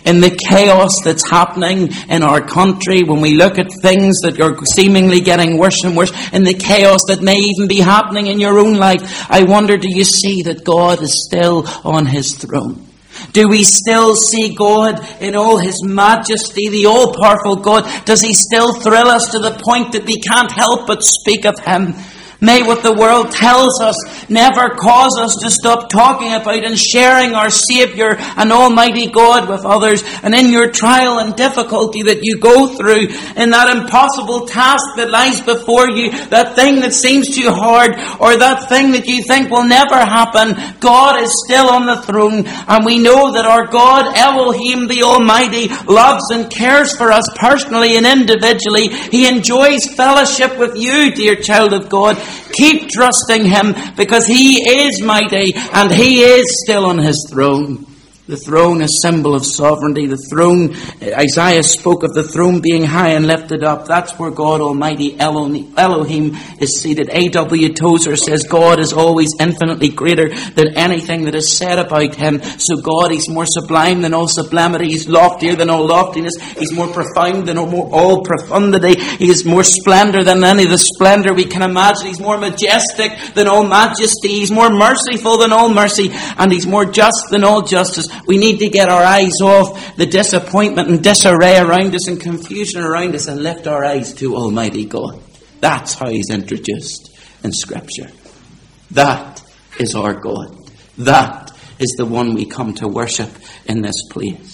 In 0.04 0.20
the 0.20 0.30
chaos 0.30 0.90
that's 1.02 1.28
happening 1.28 1.90
in 2.08 2.22
our 2.22 2.40
country, 2.40 3.02
when 3.02 3.20
we 3.20 3.34
look 3.34 3.58
at 3.58 3.72
things 3.82 4.20
that 4.22 4.40
are 4.40 4.64
seemingly 4.66 5.20
getting 5.20 5.58
worse 5.58 5.82
and 5.84 5.96
worse, 5.96 6.12
in 6.32 6.44
the 6.44 6.54
chaos 6.54 7.00
that 7.08 7.22
may 7.22 7.36
even 7.36 7.68
be 7.68 7.80
happening 7.80 8.26
in 8.26 8.40
your 8.40 8.58
own 8.58 8.74
life, 8.74 9.30
I 9.30 9.44
wonder 9.44 9.76
do 9.76 9.88
you 9.88 10.04
see 10.04 10.42
that 10.42 10.64
God 10.64 11.02
is 11.02 11.24
still 11.26 11.64
on 11.84 12.06
his 12.06 12.34
throne? 12.34 12.84
Do 13.32 13.48
we 13.48 13.64
still 13.64 14.16
see 14.16 14.54
God 14.54 15.00
in 15.20 15.34
all 15.34 15.58
His 15.58 15.82
majesty, 15.84 16.68
the 16.68 16.86
all 16.86 17.14
powerful 17.14 17.56
God? 17.56 17.84
Does 18.04 18.20
He 18.20 18.34
still 18.34 18.74
thrill 18.74 19.08
us 19.08 19.30
to 19.32 19.38
the 19.38 19.52
point 19.52 19.92
that 19.92 20.04
we 20.04 20.20
can't 20.20 20.50
help 20.50 20.86
but 20.86 21.02
speak 21.02 21.44
of 21.44 21.58
Him? 21.60 21.94
May 22.40 22.62
what 22.62 22.82
the 22.82 22.92
world 22.92 23.30
tells 23.30 23.80
us 23.80 23.96
never 24.28 24.70
cause 24.70 25.18
us 25.18 25.36
to 25.42 25.50
stop 25.50 25.88
talking 25.88 26.32
about 26.32 26.64
and 26.64 26.78
sharing 26.78 27.34
our 27.34 27.50
Saviour 27.50 28.16
and 28.18 28.52
Almighty 28.52 29.06
God 29.06 29.48
with 29.48 29.64
others. 29.64 30.02
And 30.22 30.34
in 30.34 30.50
your 30.50 30.70
trial 30.70 31.18
and 31.18 31.34
difficulty 31.36 32.02
that 32.02 32.22
you 32.22 32.38
go 32.38 32.66
through, 32.66 33.08
in 33.36 33.50
that 33.50 33.74
impossible 33.76 34.46
task 34.46 34.84
that 34.96 35.10
lies 35.10 35.40
before 35.40 35.88
you, 35.90 36.10
that 36.28 36.54
thing 36.54 36.80
that 36.80 36.92
seems 36.92 37.34
too 37.34 37.50
hard, 37.50 37.92
or 38.20 38.36
that 38.36 38.68
thing 38.68 38.92
that 38.92 39.06
you 39.06 39.22
think 39.22 39.50
will 39.50 39.64
never 39.66 39.96
happen, 39.96 40.56
God 40.80 41.20
is 41.20 41.32
still 41.44 41.68
on 41.70 41.86
the 41.86 42.02
throne. 42.02 42.44
And 42.46 42.84
we 42.84 42.98
know 42.98 43.32
that 43.32 43.46
our 43.46 43.66
God, 43.66 44.16
Elohim 44.16 44.88
the 44.88 45.02
Almighty, 45.02 45.68
loves 45.90 46.30
and 46.30 46.50
cares 46.50 46.96
for 46.96 47.12
us 47.12 47.28
personally 47.36 47.96
and 47.96 48.06
individually. 48.06 48.88
He 48.88 49.28
enjoys 49.28 49.86
fellowship 49.86 50.58
with 50.58 50.76
you, 50.76 51.12
dear 51.12 51.36
child 51.36 51.72
of 51.72 51.88
God. 51.88 52.16
Keep 52.52 52.88
trusting 52.88 53.44
Him 53.46 53.74
because 53.96 54.26
He 54.26 54.56
is 54.56 55.00
mighty 55.02 55.52
and 55.72 55.92
He 55.92 56.22
is 56.22 56.44
still 56.64 56.86
on 56.86 56.98
His 56.98 57.26
throne. 57.30 57.86
The 58.26 58.38
throne, 58.38 58.80
a 58.80 58.88
symbol 59.02 59.34
of 59.34 59.44
sovereignty. 59.44 60.06
The 60.06 60.16
throne, 60.16 60.74
Isaiah 61.02 61.62
spoke 61.62 62.04
of 62.04 62.14
the 62.14 62.22
throne 62.22 62.62
being 62.62 62.82
high 62.82 63.10
and 63.10 63.26
lifted 63.26 63.62
up. 63.62 63.84
That's 63.86 64.12
where 64.12 64.30
God 64.30 64.62
Almighty 64.62 65.14
Elohim 65.20 66.34
is 66.58 66.80
seated. 66.80 67.10
A.W. 67.10 67.74
Tozer 67.74 68.16
says 68.16 68.44
God 68.44 68.80
is 68.80 68.94
always 68.94 69.28
infinitely 69.38 69.90
greater 69.90 70.34
than 70.34 70.74
anything 70.74 71.26
that 71.26 71.34
is 71.34 71.54
said 71.54 71.78
about 71.78 72.14
Him. 72.14 72.40
So 72.42 72.80
God, 72.80 73.10
He's 73.10 73.28
more 73.28 73.44
sublime 73.44 74.00
than 74.00 74.14
all 74.14 74.26
sublimity. 74.26 74.86
He's 74.86 75.06
loftier 75.06 75.54
than 75.54 75.68
all 75.68 75.86
loftiness. 75.86 76.40
He's 76.56 76.72
more 76.72 76.88
profound 76.88 77.46
than 77.46 77.58
all 77.58 78.22
profundity. 78.22 78.98
He 79.18 79.28
is 79.28 79.44
more 79.44 79.64
splendor 79.64 80.24
than 80.24 80.42
any 80.42 80.64
of 80.64 80.70
the 80.70 80.78
splendor 80.78 81.34
we 81.34 81.44
can 81.44 81.60
imagine. 81.60 82.06
He's 82.06 82.20
more 82.20 82.38
majestic 82.38 83.34
than 83.34 83.48
all 83.48 83.64
majesty. 83.64 84.28
He's 84.28 84.50
more 84.50 84.70
merciful 84.70 85.36
than 85.36 85.52
all 85.52 85.68
mercy. 85.68 86.08
And 86.38 86.50
He's 86.50 86.66
more 86.66 86.86
just 86.86 87.26
than 87.30 87.44
all 87.44 87.60
justice. 87.60 88.13
We 88.26 88.38
need 88.38 88.58
to 88.58 88.68
get 88.68 88.88
our 88.88 89.02
eyes 89.02 89.40
off 89.40 89.96
the 89.96 90.06
disappointment 90.06 90.88
and 90.88 91.02
disarray 91.02 91.58
around 91.58 91.94
us 91.94 92.08
and 92.08 92.20
confusion 92.20 92.82
around 92.82 93.14
us 93.14 93.28
and 93.28 93.42
lift 93.42 93.66
our 93.66 93.84
eyes 93.84 94.14
to 94.14 94.36
Almighty 94.36 94.84
God. 94.84 95.20
That's 95.60 95.94
how 95.94 96.08
He's 96.08 96.30
introduced 96.30 97.18
in 97.42 97.52
Scripture. 97.52 98.10
That 98.90 99.42
is 99.78 99.94
our 99.94 100.14
God. 100.14 100.56
That 100.98 101.52
is 101.78 101.94
the 101.96 102.06
one 102.06 102.34
we 102.34 102.46
come 102.46 102.74
to 102.74 102.88
worship 102.88 103.30
in 103.66 103.82
this 103.82 104.06
place. 104.10 104.53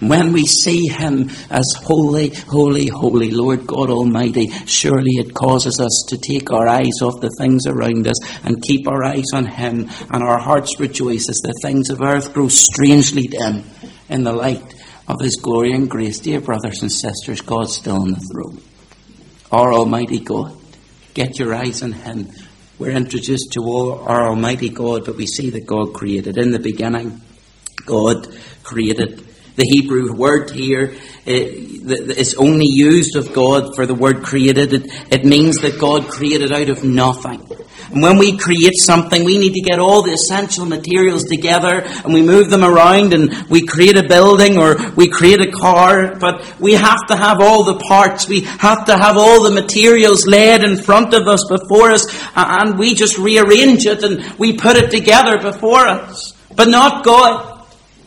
When 0.00 0.32
we 0.32 0.46
see 0.46 0.86
Him 0.86 1.28
as 1.50 1.74
holy, 1.76 2.30
holy, 2.30 2.86
holy, 2.86 3.30
Lord 3.30 3.66
God 3.66 3.90
Almighty, 3.90 4.48
surely 4.64 5.12
it 5.18 5.34
causes 5.34 5.78
us 5.78 6.06
to 6.08 6.16
take 6.16 6.50
our 6.50 6.66
eyes 6.66 7.02
off 7.02 7.20
the 7.20 7.34
things 7.38 7.66
around 7.66 8.08
us 8.08 8.16
and 8.44 8.62
keep 8.62 8.88
our 8.88 9.04
eyes 9.04 9.26
on 9.34 9.44
Him, 9.44 9.90
and 10.10 10.22
our 10.22 10.38
hearts 10.38 10.80
rejoice 10.80 11.28
as 11.28 11.40
the 11.42 11.52
things 11.62 11.90
of 11.90 12.00
earth 12.00 12.32
grow 12.32 12.48
strangely 12.48 13.26
dim 13.26 13.64
in 14.08 14.24
the 14.24 14.32
light 14.32 14.74
of 15.06 15.20
His 15.20 15.36
glory 15.36 15.72
and 15.72 15.90
grace. 15.90 16.18
Dear 16.18 16.40
brothers 16.40 16.80
and 16.80 16.90
sisters, 16.90 17.42
God's 17.42 17.76
still 17.76 18.00
on 18.00 18.12
the 18.12 18.28
throne. 18.32 18.62
Our 19.52 19.74
Almighty 19.74 20.20
God. 20.20 20.56
Get 21.12 21.38
your 21.38 21.54
eyes 21.54 21.82
on 21.82 21.92
Him. 21.92 22.28
We're 22.78 22.92
introduced 22.92 23.52
to 23.52 23.62
our 23.68 24.28
Almighty 24.28 24.70
God, 24.70 25.04
but 25.04 25.16
we 25.16 25.26
see 25.26 25.50
that 25.50 25.66
God 25.66 25.92
created. 25.92 26.38
In 26.38 26.52
the 26.52 26.58
beginning, 26.58 27.20
God 27.84 28.28
created 28.62 29.26
the 29.56 29.64
Hebrew 29.64 30.12
word 30.12 30.50
here 30.50 30.94
is 31.26 32.34
only 32.34 32.66
used 32.66 33.16
of 33.16 33.32
God 33.32 33.74
for 33.74 33.86
the 33.86 33.94
word 33.94 34.22
created. 34.22 34.90
It, 35.10 35.24
means 35.24 35.58
that 35.58 35.78
God 35.78 36.08
created 36.08 36.52
out 36.52 36.68
of 36.68 36.82
nothing. 36.82 37.46
And 37.92 38.02
when 38.02 38.18
we 38.18 38.36
create 38.36 38.74
something, 38.76 39.24
we 39.24 39.38
need 39.38 39.54
to 39.54 39.60
get 39.60 39.78
all 39.80 40.02
the 40.02 40.12
essential 40.12 40.64
materials 40.64 41.24
together 41.24 41.82
and 41.82 42.14
we 42.14 42.22
move 42.22 42.48
them 42.48 42.64
around 42.64 43.12
and 43.12 43.32
we 43.48 43.66
create 43.66 43.96
a 43.96 44.06
building 44.06 44.58
or 44.58 44.76
we 44.92 45.08
create 45.08 45.40
a 45.40 45.50
car, 45.50 46.16
but 46.16 46.60
we 46.60 46.74
have 46.74 47.06
to 47.08 47.16
have 47.16 47.40
all 47.40 47.64
the 47.64 47.78
parts. 47.78 48.28
We 48.28 48.42
have 48.42 48.86
to 48.86 48.96
have 48.96 49.16
all 49.16 49.42
the 49.42 49.50
materials 49.50 50.26
laid 50.26 50.62
in 50.62 50.76
front 50.76 51.14
of 51.14 51.26
us 51.26 51.44
before 51.48 51.90
us 51.90 52.06
and 52.36 52.78
we 52.78 52.94
just 52.94 53.18
rearrange 53.18 53.86
it 53.86 54.04
and 54.04 54.38
we 54.38 54.56
put 54.56 54.76
it 54.76 54.90
together 54.90 55.38
before 55.38 55.86
us. 55.86 56.32
But 56.54 56.68
not 56.68 57.04
God. 57.04 57.49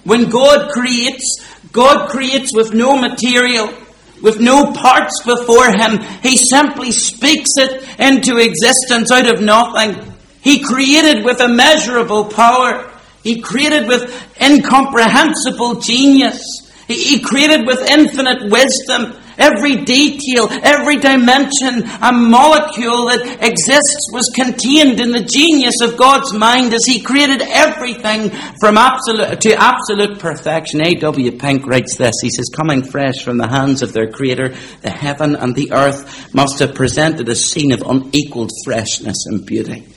When 0.04 0.30
God 0.30 0.70
creates, 0.72 1.44
God 1.72 2.10
creates 2.10 2.54
with 2.54 2.74
no 2.74 2.98
material. 3.00 3.74
with 4.22 4.40
no 4.40 4.72
parts 4.72 5.22
before 5.26 5.70
him. 5.70 6.00
He 6.24 6.38
simply 6.38 6.92
speaks 6.92 7.50
it 7.58 7.84
into 8.00 8.38
existence 8.38 9.12
out 9.12 9.30
of 9.30 9.42
nothing. 9.42 10.14
He 10.42 10.64
created 10.64 11.26
with 11.26 11.42
immeasurable 11.42 12.26
power. 12.26 12.90
He 13.22 13.42
created 13.42 13.86
with 13.86 14.04
incomprehensible 14.42 15.82
genius. 15.82 16.42
He 16.88 17.20
created 17.20 17.68
with 17.68 17.86
infinite 17.90 18.50
wisdom. 18.50 19.14
Every 19.38 19.84
detail, 19.84 20.48
every 20.52 20.98
dimension 20.98 21.84
and 21.84 22.32
molecule 22.32 23.08
that 23.08 23.38
exists 23.42 24.10
was 24.12 24.32
contained 24.36 25.00
in 25.00 25.12
the 25.12 25.24
genius 25.24 25.82
of 25.82 25.98
God's 25.98 26.34
mind 26.34 26.74
as 26.74 26.86
He 26.86 27.02
created 27.02 27.42
everything 27.42 28.30
from 28.60 28.78
absolute 28.78 29.42
to 29.42 29.56
absolute 29.56 30.20
perfection. 30.20 30.86
A.W. 30.86 31.32
Pink 31.38 31.66
writes 31.66 31.98
this. 31.98 32.16
He 32.22 32.30
says, 32.30 32.50
coming 32.56 32.84
fresh 32.84 33.24
from 33.24 33.38
the 33.38 33.48
hands 33.48 33.82
of 33.82 33.94
their 33.94 34.12
Creator, 34.12 34.56
the 34.82 34.90
heaven 34.90 35.36
and 35.36 35.56
the 35.56 35.72
earth 35.72 36.34
must 36.34 36.60
have 36.60 36.76
presented 36.76 37.30
a 37.30 37.36
scene 37.36 37.72
of 37.72 37.82
unequaled 37.82 38.52
freshness 38.64 39.26
and 39.26 39.46
beauty. 39.46 39.93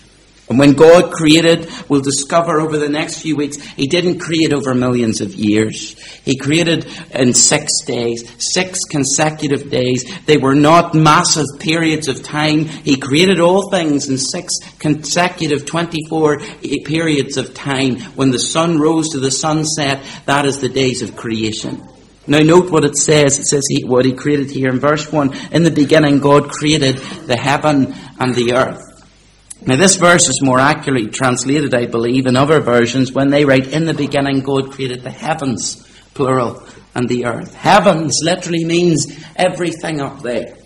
And 0.49 0.61
when 0.61 0.75
God 0.75 1.11
created, 1.13 1.69
we'll 1.89 2.03
discover 2.03 2.61
over 2.61 2.79
the 2.79 2.89
next 2.89 3.21
few 3.21 3.35
weeks, 3.35 3.61
He 3.61 3.89
didn't 3.89 4.21
create 4.21 4.53
over 4.53 4.75
millions 4.75 5.21
of 5.21 5.35
years. 5.35 5.99
He 6.25 6.37
created 6.37 6.87
in 7.11 7.35
six 7.35 7.85
days, 7.85 8.25
six 8.39 8.79
consecutive 8.89 9.71
days. 9.71 10.05
They 10.27 10.37
were 10.37 10.55
not 10.55 10.95
massive 10.95 11.47
periods 11.59 12.07
of 12.07 12.23
time. 12.23 12.67
He 12.67 12.97
created 12.97 13.41
all 13.41 13.71
things 13.71 14.09
in 14.09 14.19
six 14.19 14.55
consecutive 14.79 15.67
24 15.67 16.39
periods 16.85 17.37
of 17.37 17.53
time. 17.53 17.97
When 18.15 18.31
the 18.31 18.39
sun 18.39 18.79
rose 18.79 19.09
to 19.11 19.19
the 19.19 19.33
sunset, 19.33 20.01
that 20.27 20.47
is 20.47 20.61
the 20.61 20.69
days 20.69 21.03
of 21.03 21.17
creation. 21.17 21.83
Now 22.29 22.39
note 22.39 22.71
what 22.71 22.85
it 22.85 22.97
says. 22.97 23.39
It 23.39 23.47
says 23.47 23.65
he, 23.69 23.85
what 23.85 24.05
he 24.05 24.13
created 24.13 24.51
here 24.51 24.69
in 24.69 24.79
verse 24.79 25.11
1. 25.11 25.53
In 25.53 25.65
the 25.65 25.71
beginning, 25.73 26.21
God 26.21 26.51
created 26.51 26.99
the 26.99 27.37
heaven 27.37 27.95
and 28.19 28.35
the 28.35 28.55
earth. 28.55 28.86
Now, 29.67 29.75
this 29.75 29.97
verse 29.97 30.29
is 30.29 30.41
more 30.43 30.61
accurately 30.61 31.09
translated, 31.09 31.75
I 31.75 31.87
believe, 31.87 32.27
in 32.27 32.37
other 32.37 32.61
versions 32.61 33.11
when 33.11 33.31
they 33.31 33.45
write, 33.45 33.73
In 33.73 33.85
the 33.85 33.95
beginning, 33.95 34.41
God 34.41 34.71
created 34.71 35.03
the 35.03 35.11
heavens, 35.11 35.85
plural, 36.15 36.63
and 36.95 37.09
the 37.09 37.27
earth. 37.27 37.53
Heavens 37.53 38.21
literally 38.23 38.65
means 38.65 39.07
everything 39.35 40.01
up 40.01 40.23
there. 40.23 40.57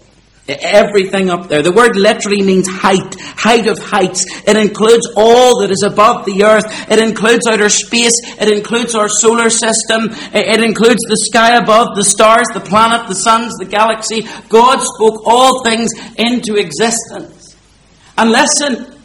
Everything 0.47 1.30
up 1.30 1.49
there. 1.49 1.62
The 1.62 1.73
word 1.73 1.97
literally 1.97 2.42
means 2.42 2.69
height, 2.69 3.14
height 3.19 3.69
of 3.69 3.78
heights. 3.78 4.26
It 4.47 4.59
includes 4.59 5.09
all 5.16 5.61
that 5.61 5.71
is 5.71 5.83
above 5.83 6.26
the 6.26 6.45
earth. 6.45 6.66
It 6.90 6.99
includes 6.99 7.47
outer 7.47 7.71
space. 7.71 8.21
It 8.38 8.52
includes 8.52 8.95
our 8.95 9.09
solar 9.09 9.49
system. 9.49 10.11
It 10.35 10.62
includes 10.62 11.00
the 11.09 11.16
sky 11.16 11.57
above, 11.57 11.97
the 11.97 12.04
stars, 12.04 12.49
the 12.52 12.61
planet, 12.61 13.09
the 13.09 13.14
suns, 13.14 13.54
the 13.59 13.64
galaxy. 13.64 14.28
God 14.50 14.80
spoke 14.80 15.23
all 15.25 15.64
things 15.64 15.90
into 16.19 16.57
existence. 16.57 17.39
And 18.21 18.33
listen, 18.33 19.00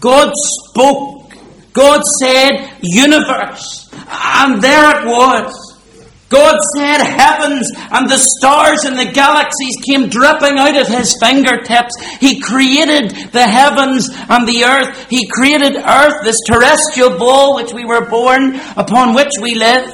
God 0.00 0.32
spoke. 0.34 1.34
God 1.74 2.00
said 2.18 2.78
universe. 2.80 3.90
And 3.92 4.62
there 4.62 5.02
it 5.02 5.06
was. 5.06 5.52
God 6.30 6.58
said 6.74 7.02
heavens 7.02 7.70
and 7.92 8.08
the 8.08 8.16
stars 8.16 8.84
and 8.84 8.98
the 8.98 9.12
galaxies 9.12 9.76
came 9.84 10.08
dripping 10.08 10.58
out 10.58 10.80
of 10.80 10.88
his 10.88 11.14
fingertips. 11.20 11.94
He 12.20 12.40
created 12.40 13.10
the 13.32 13.46
heavens 13.46 14.08
and 14.30 14.48
the 14.48 14.64
earth. 14.64 15.10
He 15.10 15.28
created 15.28 15.76
earth, 15.76 16.24
this 16.24 16.40
terrestrial 16.46 17.18
ball 17.18 17.56
which 17.56 17.74
we 17.74 17.84
were 17.84 18.08
born, 18.08 18.54
upon 18.78 19.14
which 19.14 19.32
we 19.42 19.56
live. 19.56 19.92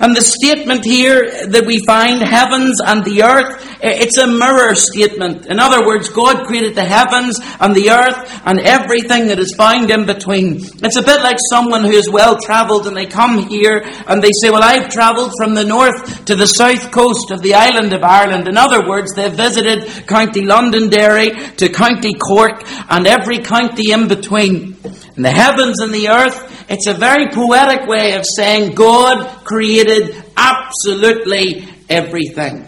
And 0.00 0.14
the 0.14 0.22
statement 0.22 0.84
here 0.84 1.46
that 1.46 1.64
we 1.66 1.84
find, 1.86 2.20
heavens 2.20 2.80
and 2.84 3.04
the 3.04 3.22
earth, 3.22 3.77
it's 3.80 4.18
a 4.18 4.26
mirror 4.26 4.74
statement. 4.74 5.46
In 5.46 5.58
other 5.58 5.86
words, 5.86 6.08
God 6.08 6.46
created 6.46 6.74
the 6.74 6.84
heavens 6.84 7.38
and 7.60 7.74
the 7.74 7.90
earth 7.90 8.40
and 8.44 8.60
everything 8.60 9.28
that 9.28 9.38
is 9.38 9.54
found 9.56 9.90
in 9.90 10.06
between. 10.06 10.56
It's 10.82 10.96
a 10.96 11.02
bit 11.02 11.22
like 11.22 11.38
someone 11.50 11.84
who 11.84 11.92
is 11.92 12.10
well 12.10 12.38
travelled 12.40 12.86
and 12.86 12.96
they 12.96 13.06
come 13.06 13.48
here 13.48 13.82
and 14.06 14.22
they 14.22 14.30
say, 14.42 14.50
well, 14.50 14.62
I've 14.62 14.88
travelled 14.88 15.32
from 15.38 15.54
the 15.54 15.64
north 15.64 16.24
to 16.26 16.34
the 16.34 16.46
south 16.46 16.90
coast 16.90 17.30
of 17.30 17.42
the 17.42 17.54
island 17.54 17.92
of 17.92 18.02
Ireland. 18.02 18.48
In 18.48 18.56
other 18.56 18.88
words, 18.88 19.14
they've 19.14 19.32
visited 19.32 20.06
County 20.06 20.42
Londonderry 20.42 21.30
to 21.56 21.68
County 21.68 22.14
Cork 22.14 22.64
and 22.90 23.06
every 23.06 23.38
county 23.38 23.92
in 23.92 24.08
between. 24.08 24.76
And 25.16 25.24
the 25.24 25.30
heavens 25.30 25.80
and 25.80 25.92
the 25.92 26.08
earth 26.08 26.48
it's 26.68 26.86
a 26.86 26.92
very 26.92 27.28
poetic 27.30 27.88
way 27.88 28.12
of 28.12 28.26
saying 28.26 28.74
God 28.74 29.42
created 29.44 30.14
absolutely 30.36 31.66
everything. 31.88 32.66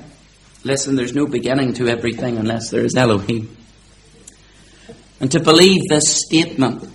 Listen, 0.63 0.95
there's 0.95 1.15
no 1.15 1.27
beginning 1.27 1.73
to 1.75 1.89
everything 1.89 2.37
unless 2.37 2.71
there 2.71 2.85
is 2.85 2.95
Elohim. 2.95 3.57
And 5.19 5.31
to 5.33 5.41
believe 5.41 5.81
this 5.89 6.23
statement, 6.27 6.87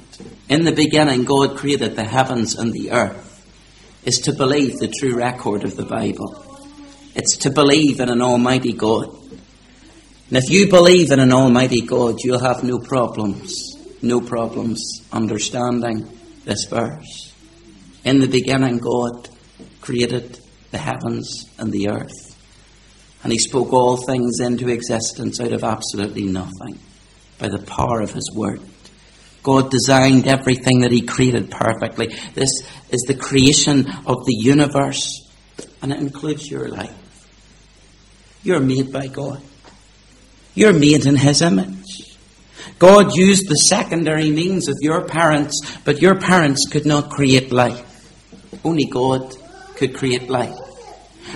in 0.48 0.66
the 0.66 0.72
beginning 0.72 1.24
God 1.24 1.58
created 1.58 1.96
the 1.96 2.04
heavens 2.04 2.56
and 2.56 2.72
the 2.72 2.92
earth, 2.92 3.24
is 4.06 4.20
to 4.20 4.34
believe 4.34 4.78
the 4.78 4.88
true 4.88 5.16
record 5.16 5.64
of 5.64 5.76
the 5.76 5.86
Bible. 5.86 6.44
It's 7.16 7.38
to 7.38 7.50
believe 7.50 8.00
in 8.00 8.10
an 8.10 8.22
Almighty 8.22 8.74
God. 8.74 9.10
And 10.28 10.38
if 10.38 10.50
you 10.50 10.70
believe 10.70 11.12
in 11.12 11.20
an 11.20 11.32
Almighty 11.32 11.82
God, 11.82 12.18
you'll 12.24 12.40
have 12.40 12.64
no 12.64 12.78
problems, 12.78 13.78
no 14.02 14.22
problems 14.22 15.02
understanding 15.12 16.08
this 16.44 16.66
verse. 16.66 17.34
In 18.04 18.20
the 18.20 18.28
beginning, 18.28 18.78
God 18.78 19.30
created 19.82 20.40
the 20.70 20.78
heavens 20.78 21.46
and 21.58 21.72
the 21.72 21.90
earth. 21.90 22.35
And 23.26 23.32
He 23.32 23.40
spoke 23.40 23.74
all 23.74 23.98
things 23.98 24.40
into 24.40 24.70
existence 24.70 25.42
out 25.42 25.52
of 25.52 25.64
absolutely 25.64 26.26
nothing 26.26 26.78
by 27.40 27.48
the 27.48 27.58
power 27.58 28.00
of 28.02 28.14
His 28.14 28.32
Word. 28.32 28.62
God 29.42 29.72
designed 29.72 30.28
everything 30.28 30.82
that 30.82 30.92
He 30.92 31.02
created 31.02 31.50
perfectly. 31.50 32.16
This 32.36 32.52
is 32.92 33.02
the 33.08 33.16
creation 33.16 33.88
of 34.06 34.28
the 34.28 34.36
universe, 34.38 35.28
and 35.82 35.92
it 35.92 35.98
includes 35.98 36.52
your 36.52 36.68
life. 36.68 36.94
You're 38.44 38.60
made 38.60 38.94
by 38.94 39.08
God. 39.08 39.42
You're 40.54 40.74
made 40.74 41.08
in 41.08 41.16
His 41.16 41.42
image. 41.42 42.16
God 42.78 43.16
used 43.16 43.50
the 43.50 43.56
secondary 43.56 44.30
means 44.30 44.70
of 44.70 44.78
your 44.82 45.04
parents, 45.04 45.80
but 45.84 46.00
your 46.00 46.20
parents 46.20 46.68
could 46.70 46.86
not 46.86 47.10
create 47.10 47.52
life. 47.52 48.08
Only 48.64 48.86
God 48.86 49.36
could 49.78 49.96
create 49.96 50.30
life. 50.30 50.65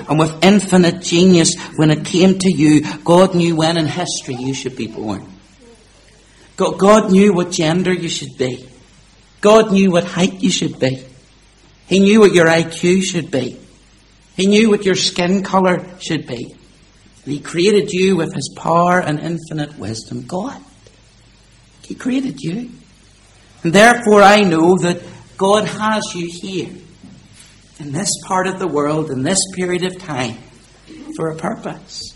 And 0.07 0.19
with 0.19 0.43
infinite 0.43 1.01
genius, 1.01 1.55
when 1.75 1.91
it 1.91 2.05
came 2.05 2.37
to 2.39 2.51
you, 2.51 2.81
God 3.03 3.35
knew 3.35 3.55
when 3.55 3.77
in 3.77 3.87
history 3.87 4.35
you 4.35 4.53
should 4.53 4.75
be 4.75 4.87
born. 4.87 5.25
God 6.55 7.11
knew 7.11 7.33
what 7.33 7.51
gender 7.51 7.93
you 7.93 8.09
should 8.09 8.37
be. 8.37 8.67
God 9.41 9.71
knew 9.71 9.91
what 9.91 10.03
height 10.03 10.41
you 10.41 10.51
should 10.51 10.79
be. 10.79 11.05
He 11.87 11.99
knew 11.99 12.19
what 12.19 12.33
your 12.33 12.47
IQ 12.47 13.03
should 13.03 13.31
be. 13.31 13.59
He 14.35 14.47
knew 14.47 14.69
what 14.69 14.85
your 14.85 14.95
skin 14.95 15.43
colour 15.43 15.85
should 15.99 16.27
be. 16.27 16.55
And 17.25 17.33
he 17.33 17.39
created 17.39 17.91
you 17.91 18.15
with 18.15 18.33
his 18.33 18.53
power 18.55 18.99
and 18.99 19.19
infinite 19.19 19.77
wisdom. 19.77 20.25
God. 20.25 20.61
He 21.81 21.95
created 21.95 22.39
you. 22.41 22.69
And 23.63 23.73
therefore, 23.73 24.21
I 24.21 24.41
know 24.41 24.77
that 24.77 25.01
God 25.37 25.65
has 25.65 26.13
you 26.13 26.27
here 26.31 26.69
in 27.79 27.91
this 27.91 28.09
part 28.25 28.47
of 28.47 28.59
the 28.59 28.67
world, 28.67 29.09
in 29.09 29.23
this 29.23 29.39
period 29.55 29.83
of 29.83 29.97
time, 29.97 30.37
for 31.15 31.29
a 31.29 31.35
purpose. 31.35 32.13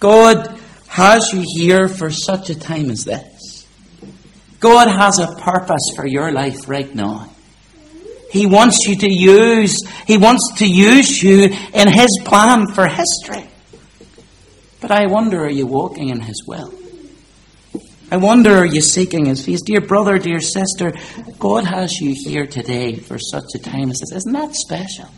God 0.00 0.60
has 0.88 1.32
you 1.32 1.44
here 1.46 1.88
for 1.88 2.10
such 2.10 2.50
a 2.50 2.58
time 2.58 2.90
as 2.90 3.04
this. 3.04 3.66
God 4.60 4.88
has 4.88 5.18
a 5.18 5.34
purpose 5.40 5.92
for 5.94 6.06
your 6.06 6.32
life 6.32 6.68
right 6.68 6.92
now. 6.92 7.30
He 8.30 8.46
wants 8.46 8.86
you 8.86 8.96
to 8.96 9.12
use, 9.12 9.80
He 10.06 10.18
wants 10.18 10.58
to 10.58 10.66
use 10.68 11.22
you 11.22 11.44
in 11.72 11.88
His 11.88 12.20
plan 12.24 12.66
for 12.74 12.86
history. 12.86 13.48
But 14.80 14.90
I 14.90 15.06
wonder, 15.06 15.44
are 15.44 15.50
you 15.50 15.66
walking 15.66 16.08
in 16.08 16.20
His 16.20 16.44
will? 16.46 16.77
I 18.10 18.16
wonder, 18.16 18.56
are 18.56 18.64
you 18.64 18.80
seeking 18.80 19.26
His 19.26 19.44
face? 19.44 19.60
Dear 19.60 19.82
brother, 19.82 20.18
dear 20.18 20.40
sister, 20.40 20.94
God 21.38 21.64
has 21.64 21.92
you 22.00 22.14
here 22.14 22.46
today 22.46 22.96
for 22.96 23.18
such 23.18 23.54
a 23.54 23.58
time 23.58 23.90
as 23.90 24.00
this. 24.00 24.12
Isn't 24.12 24.32
that 24.32 24.54
special? 24.54 25.08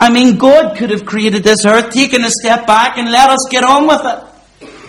I 0.00 0.10
mean, 0.10 0.38
God 0.38 0.78
could 0.78 0.88
have 0.88 1.04
created 1.04 1.44
this 1.44 1.66
earth, 1.66 1.92
taken 1.92 2.24
a 2.24 2.30
step 2.30 2.66
back, 2.66 2.96
and 2.96 3.10
let 3.10 3.28
us 3.28 3.46
get 3.50 3.62
on 3.62 3.86
with 3.86 4.00
it. 4.04 4.24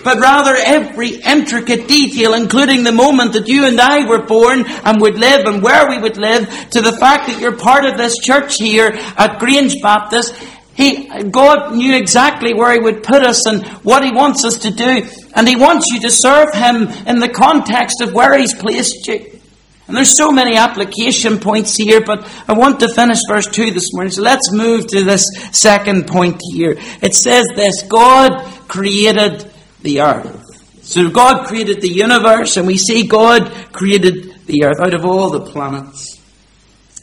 But 0.05 0.19
rather, 0.19 0.55
every 0.55 1.15
intricate 1.15 1.89
detail, 1.89 2.33
including 2.33 2.85
the 2.85 2.93
moment 2.93 3.33
that 3.33 3.49
you 3.49 3.65
and 3.65 3.81
I 3.81 4.07
were 4.07 4.21
born 4.21 4.63
and 4.65 5.01
would 5.01 5.19
live 5.19 5.45
and 5.45 5.61
where 5.61 5.89
we 5.89 5.99
would 5.99 6.15
live, 6.15 6.47
to 6.69 6.81
the 6.81 6.93
fact 6.93 7.27
that 7.27 7.41
you're 7.41 7.57
part 7.57 7.83
of 7.83 7.97
this 7.97 8.17
church 8.17 8.55
here 8.55 8.91
at 9.17 9.39
Grange 9.39 9.81
Baptist, 9.81 10.33
he, 10.77 11.07
God 11.23 11.75
knew 11.75 11.95
exactly 11.95 12.53
where 12.53 12.71
He 12.71 12.79
would 12.79 13.01
put 13.01 13.23
us 13.23 13.47
and 13.47 13.65
what 13.83 14.05
He 14.05 14.11
wants 14.11 14.45
us 14.45 14.59
to 14.59 14.69
do. 14.69 15.09
And 15.35 15.47
He 15.47 15.55
wants 15.55 15.87
you 15.91 15.99
to 16.01 16.11
serve 16.11 16.53
Him 16.53 16.87
in 17.07 17.19
the 17.19 17.29
context 17.29 17.99
of 17.99 18.13
where 18.13 18.37
He's 18.37 18.53
placed 18.53 19.07
you. 19.07 19.39
And 19.87 19.97
there's 19.97 20.15
so 20.15 20.31
many 20.31 20.55
application 20.55 21.39
points 21.39 21.75
here, 21.75 22.01
but 22.01 22.29
I 22.47 22.53
want 22.53 22.81
to 22.81 22.89
finish 22.89 23.17
verse 23.27 23.47
2 23.47 23.71
this 23.71 23.91
morning. 23.93 24.11
So 24.11 24.21
let's 24.21 24.51
move 24.51 24.85
to 24.87 25.03
this 25.03 25.25
second 25.51 26.07
point 26.07 26.39
here. 26.51 26.75
It 27.01 27.15
says 27.15 27.47
this 27.55 27.81
God 27.83 28.43
created 28.67 29.49
the 29.81 30.01
earth. 30.01 30.83
So 30.83 31.09
God 31.09 31.47
created 31.47 31.81
the 31.81 31.89
universe, 31.89 32.55
and 32.57 32.67
we 32.67 32.77
see 32.77 33.07
God 33.07 33.51
created 33.73 34.45
the 34.45 34.65
earth 34.65 34.79
out 34.79 34.93
of 34.93 35.05
all 35.05 35.31
the 35.31 35.41
planets, 35.41 36.21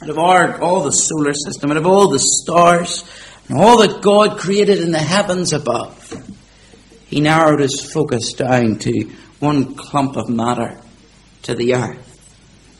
out 0.00 0.10
of 0.10 0.18
our, 0.18 0.60
all 0.60 0.82
the 0.82 0.92
solar 0.92 1.34
system, 1.34 1.72
out 1.72 1.76
of 1.76 1.86
all 1.86 2.08
the 2.08 2.20
stars, 2.20 3.04
and 3.48 3.58
all 3.58 3.78
that 3.78 4.02
God 4.02 4.38
created 4.38 4.80
in 4.80 4.90
the 4.90 4.98
heavens 4.98 5.52
above. 5.52 6.12
He 7.06 7.20
narrowed 7.20 7.60
his 7.60 7.80
focus 7.92 8.32
down 8.32 8.78
to 8.80 9.10
one 9.38 9.74
clump 9.74 10.16
of 10.16 10.28
matter, 10.28 10.80
to 11.42 11.54
the 11.54 11.74
earth. 11.74 12.00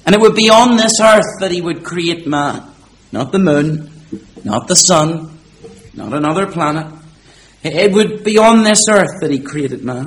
And 0.06 0.14
it 0.14 0.20
would 0.20 0.34
be 0.34 0.50
on 0.50 0.76
this 0.76 1.00
earth 1.00 1.40
that 1.40 1.50
he 1.50 1.60
would 1.60 1.84
create 1.84 2.26
man. 2.26 2.70
Not 3.12 3.32
the 3.32 3.38
moon, 3.38 3.90
not 4.42 4.68
the 4.68 4.74
sun, 4.74 5.38
not 5.94 6.12
another 6.12 6.46
planet. 6.46 6.92
It 7.62 7.92
would 7.92 8.24
be 8.24 8.38
on 8.38 8.62
this 8.62 8.80
earth 8.90 9.20
that 9.20 9.30
he 9.30 9.38
created 9.38 9.84
man. 9.84 10.06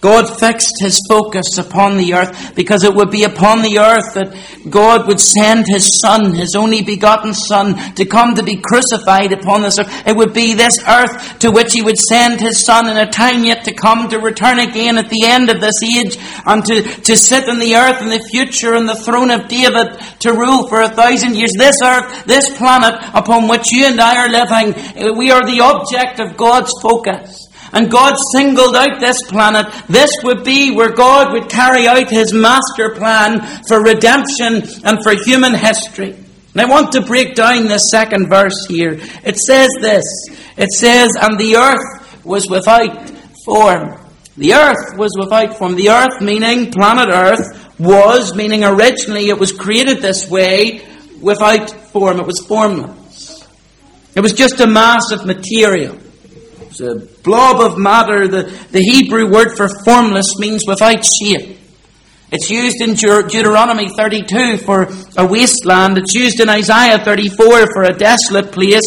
God 0.00 0.28
fixed 0.38 0.76
his 0.80 1.00
focus 1.08 1.58
upon 1.58 1.96
the 1.96 2.14
earth 2.14 2.54
because 2.54 2.84
it 2.84 2.94
would 2.94 3.10
be 3.10 3.24
upon 3.24 3.62
the 3.62 3.78
earth 3.78 4.14
that 4.14 4.36
God 4.70 5.08
would 5.08 5.18
send 5.18 5.66
his 5.66 5.98
son, 5.98 6.34
his 6.34 6.54
only 6.54 6.82
begotten 6.82 7.34
son, 7.34 7.74
to 7.94 8.04
come 8.04 8.36
to 8.36 8.44
be 8.44 8.62
crucified 8.62 9.32
upon 9.32 9.62
this 9.62 9.78
earth. 9.78 10.06
It 10.06 10.16
would 10.16 10.32
be 10.32 10.54
this 10.54 10.78
earth 10.86 11.40
to 11.40 11.50
which 11.50 11.72
he 11.72 11.82
would 11.82 11.98
send 11.98 12.40
his 12.40 12.64
son 12.64 12.88
in 12.88 12.96
a 12.96 13.10
time 13.10 13.44
yet 13.44 13.64
to 13.64 13.74
come 13.74 14.08
to 14.08 14.18
return 14.18 14.60
again 14.60 14.98
at 14.98 15.10
the 15.10 15.24
end 15.24 15.50
of 15.50 15.60
this 15.60 15.82
age 15.82 16.16
and 16.46 16.64
to, 16.66 16.82
to 16.82 17.16
sit 17.16 17.48
on 17.48 17.58
the 17.58 17.74
earth 17.74 18.00
in 18.00 18.08
the 18.08 18.24
future 18.30 18.76
on 18.76 18.86
the 18.86 18.94
throne 18.94 19.32
of 19.32 19.48
David 19.48 19.98
to 20.20 20.32
rule 20.32 20.68
for 20.68 20.80
a 20.80 20.88
thousand 20.88 21.34
years. 21.34 21.52
This 21.58 21.76
earth, 21.82 22.24
this 22.26 22.56
planet 22.56 22.94
upon 23.14 23.48
which 23.48 23.72
you 23.72 23.86
and 23.86 24.00
I 24.00 24.24
are 24.24 24.28
living, 24.28 25.16
we 25.18 25.32
are 25.32 25.44
the 25.44 25.60
object 25.60 26.20
of 26.20 26.36
God's 26.36 26.72
focus. 26.80 27.47
And 27.72 27.90
God 27.90 28.14
singled 28.32 28.76
out 28.76 29.00
this 29.00 29.22
planet. 29.28 29.66
This 29.88 30.10
would 30.22 30.44
be 30.44 30.74
where 30.74 30.92
God 30.92 31.32
would 31.32 31.48
carry 31.48 31.86
out 31.86 32.10
his 32.10 32.32
master 32.32 32.94
plan 32.94 33.40
for 33.68 33.82
redemption 33.82 34.62
and 34.84 35.02
for 35.02 35.14
human 35.24 35.54
history. 35.54 36.16
And 36.52 36.62
I 36.62 36.66
want 36.66 36.92
to 36.92 37.02
break 37.02 37.34
down 37.34 37.66
this 37.66 37.90
second 37.90 38.28
verse 38.28 38.66
here. 38.66 38.98
It 39.24 39.36
says 39.36 39.70
this. 39.80 40.04
It 40.56 40.70
says, 40.70 41.10
And 41.20 41.38
the 41.38 41.56
earth 41.56 42.24
was 42.24 42.48
without 42.48 43.10
form. 43.44 44.00
The 44.36 44.54
earth 44.54 44.96
was 44.96 45.12
without 45.18 45.58
form. 45.58 45.76
The 45.76 45.90
earth, 45.90 46.20
meaning 46.20 46.70
planet 46.70 47.10
earth, 47.12 47.78
was, 47.78 48.34
meaning 48.34 48.64
originally 48.64 49.28
it 49.28 49.38
was 49.38 49.52
created 49.52 49.98
this 49.98 50.28
way, 50.28 50.84
without 51.20 51.70
form. 51.70 52.18
It 52.18 52.26
was 52.26 52.40
formless. 52.40 53.46
It 54.14 54.20
was 54.20 54.32
just 54.32 54.60
a 54.60 54.66
mass 54.66 55.12
of 55.12 55.26
material. 55.26 55.98
A 56.80 56.96
blob 57.24 57.60
of 57.60 57.78
matter. 57.78 58.28
The, 58.28 58.44
the 58.70 58.80
Hebrew 58.80 59.30
word 59.30 59.56
for 59.56 59.68
formless 59.84 60.38
means 60.38 60.64
without 60.66 61.04
shape. 61.04 61.58
It's 62.30 62.50
used 62.50 62.80
in 62.80 62.94
Deuteronomy 62.94 63.88
32 63.88 64.58
for 64.58 64.88
a 65.16 65.26
wasteland. 65.26 65.96
It's 65.98 66.14
used 66.14 66.40
in 66.40 66.48
Isaiah 66.48 66.98
34 66.98 67.72
for 67.72 67.84
a 67.84 67.92
desolate 67.92 68.52
place. 68.52 68.84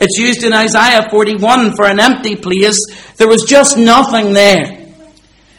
It's 0.00 0.18
used 0.18 0.42
in 0.42 0.52
Isaiah 0.52 1.08
41 1.10 1.76
for 1.76 1.84
an 1.84 2.00
empty 2.00 2.34
place. 2.34 2.78
There 3.16 3.28
was 3.28 3.44
just 3.44 3.76
nothing 3.76 4.32
there. 4.32 4.86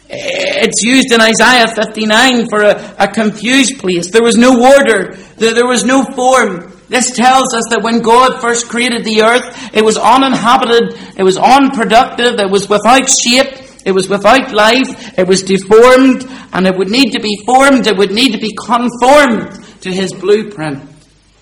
It's 0.10 0.82
used 0.84 1.12
in 1.14 1.22
Isaiah 1.22 1.68
59 1.68 2.50
for 2.50 2.64
a, 2.64 2.96
a 2.98 3.08
confused 3.08 3.78
place. 3.78 4.10
There 4.10 4.24
was 4.24 4.38
no 4.38 4.74
order. 4.74 5.16
There, 5.38 5.54
there 5.54 5.68
was 5.68 5.84
no 5.84 6.04
form. 6.04 6.79
This 6.90 7.12
tells 7.12 7.54
us 7.54 7.66
that 7.70 7.84
when 7.84 8.02
God 8.02 8.42
first 8.42 8.68
created 8.68 9.06
the 9.06 9.22
earth, 9.22 9.76
it 9.76 9.86
was 9.86 9.96
uninhabited, 9.96 10.98
it 11.16 11.24
was 11.24 11.38
unproductive, 11.38 12.40
it 12.40 12.50
was 12.50 12.68
without 12.68 13.08
shape, 13.08 13.62
it 13.86 13.92
was 13.92 14.10
without 14.10 14.52
life, 14.52 15.18
it 15.18 15.28
was 15.28 15.44
deformed, 15.44 16.26
and 16.52 16.66
it 16.66 16.76
would 16.76 16.90
need 16.90 17.12
to 17.12 17.20
be 17.20 17.42
formed, 17.46 17.86
it 17.86 17.96
would 17.96 18.12
need 18.12 18.34
to 18.34 18.40
be 18.40 18.56
conformed 18.56 19.54
to 19.82 19.92
His 19.92 20.12
blueprint. 20.14 20.84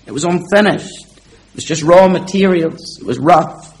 It 0.06 0.12
was 0.12 0.24
unfinished. 0.24 1.06
It 1.06 1.54
was 1.54 1.64
just 1.64 1.82
raw 1.82 2.08
materials. 2.08 2.98
It 3.00 3.06
was 3.06 3.18
rough. 3.18 3.74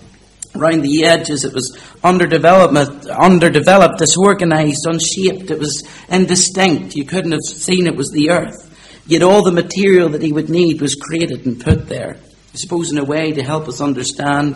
Around 0.56 0.82
the 0.82 1.04
edges, 1.04 1.44
it 1.44 1.54
was 1.54 1.78
underdeveloped, 2.02 3.06
underdeveloped, 3.06 3.98
disorganized, 3.98 4.86
unshaped. 4.86 5.50
It 5.50 5.58
was 5.58 5.86
indistinct. 6.08 6.96
You 6.96 7.04
couldn't 7.04 7.32
have 7.32 7.44
seen 7.44 7.86
it 7.86 7.94
was 7.94 8.10
the 8.10 8.30
earth. 8.30 8.67
Yet 9.08 9.22
all 9.22 9.42
the 9.42 9.52
material 9.52 10.10
that 10.10 10.22
he 10.22 10.32
would 10.32 10.50
need 10.50 10.82
was 10.82 10.94
created 10.94 11.46
and 11.46 11.58
put 11.58 11.88
there. 11.88 12.18
I 12.52 12.56
suppose 12.56 12.92
in 12.92 12.98
a 12.98 13.04
way 13.04 13.32
to 13.32 13.42
help 13.42 13.66
us 13.66 13.80
understand. 13.80 14.54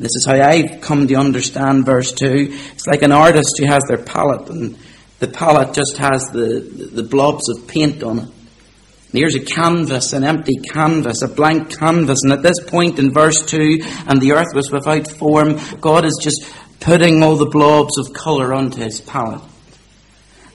This 0.00 0.16
is 0.16 0.26
how 0.26 0.34
I've 0.34 0.80
come 0.80 1.06
to 1.06 1.14
understand 1.14 1.86
verse 1.86 2.12
2. 2.12 2.48
It's 2.50 2.88
like 2.88 3.02
an 3.02 3.12
artist 3.12 3.54
who 3.58 3.66
has 3.66 3.84
their 3.84 3.98
palette 3.98 4.50
and 4.50 4.76
the 5.20 5.28
palette 5.28 5.74
just 5.74 5.96
has 5.98 6.28
the, 6.32 6.90
the 6.92 7.04
blobs 7.04 7.48
of 7.48 7.68
paint 7.68 8.02
on 8.02 8.18
it. 8.18 8.24
And 8.24 9.20
here's 9.20 9.36
a 9.36 9.44
canvas, 9.44 10.12
an 10.12 10.24
empty 10.24 10.56
canvas, 10.56 11.22
a 11.22 11.28
blank 11.28 11.78
canvas. 11.78 12.18
And 12.24 12.32
at 12.32 12.42
this 12.42 12.58
point 12.66 12.98
in 12.98 13.12
verse 13.12 13.46
2, 13.46 13.78
and 14.08 14.20
the 14.20 14.32
earth 14.32 14.52
was 14.56 14.72
without 14.72 15.08
form, 15.08 15.60
God 15.80 16.04
is 16.04 16.18
just 16.20 16.52
putting 16.80 17.22
all 17.22 17.36
the 17.36 17.46
blobs 17.46 17.96
of 17.96 18.12
colour 18.12 18.52
onto 18.52 18.82
his 18.82 19.00
palette. 19.00 19.40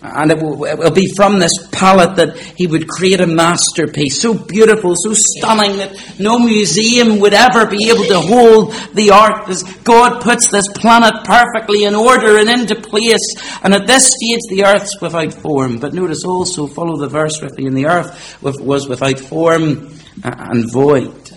And 0.02 0.32
it 0.32 0.42
will, 0.42 0.64
it 0.64 0.78
will, 0.78 0.92
be 0.92 1.12
from 1.14 1.40
this 1.40 1.52
palette 1.74 2.16
that 2.16 2.38
he 2.38 2.68
would 2.68 2.88
create 2.88 3.20
a 3.20 3.28
masterpiece, 3.28 4.22
so 4.22 4.34
beautiful, 4.34 4.96
so 4.96 5.12
stunning 5.14 5.76
that 5.76 5.94
no 6.18 6.40
museum 6.40 7.20
would 7.20 7.34
ever 7.34 7.66
be 7.66 7.90
able 7.90 8.06
to 8.06 8.22
hold 8.22 8.74
the 8.94 9.12
art 9.12 9.50
as 9.50 9.64
God 9.84 10.22
puts 10.22 10.48
this 10.48 10.70
planet 10.70 11.26
perfectly 11.26 11.84
in 11.84 11.96
order 11.96 12.38
and 12.38 12.50
into 12.50 12.76
place. 12.76 13.36
And 13.62 13.74
at 13.74 13.88
this 13.88 14.06
stage, 14.06 14.40
the 14.50 14.64
earth's 14.66 15.02
without 15.02 15.34
form. 15.34 15.80
But 15.80 15.94
notice 15.94 16.24
also, 16.24 16.66
follow 16.66 16.96
the 16.96 17.10
verse 17.10 17.42
with 17.42 17.58
me, 17.58 17.66
and 17.66 17.76
the 17.76 17.88
earth 17.88 18.42
was 18.42 18.88
without 18.88 19.20
form 19.20 19.94
uh, 20.24 20.32
and 20.34 20.72
void. 20.72 21.32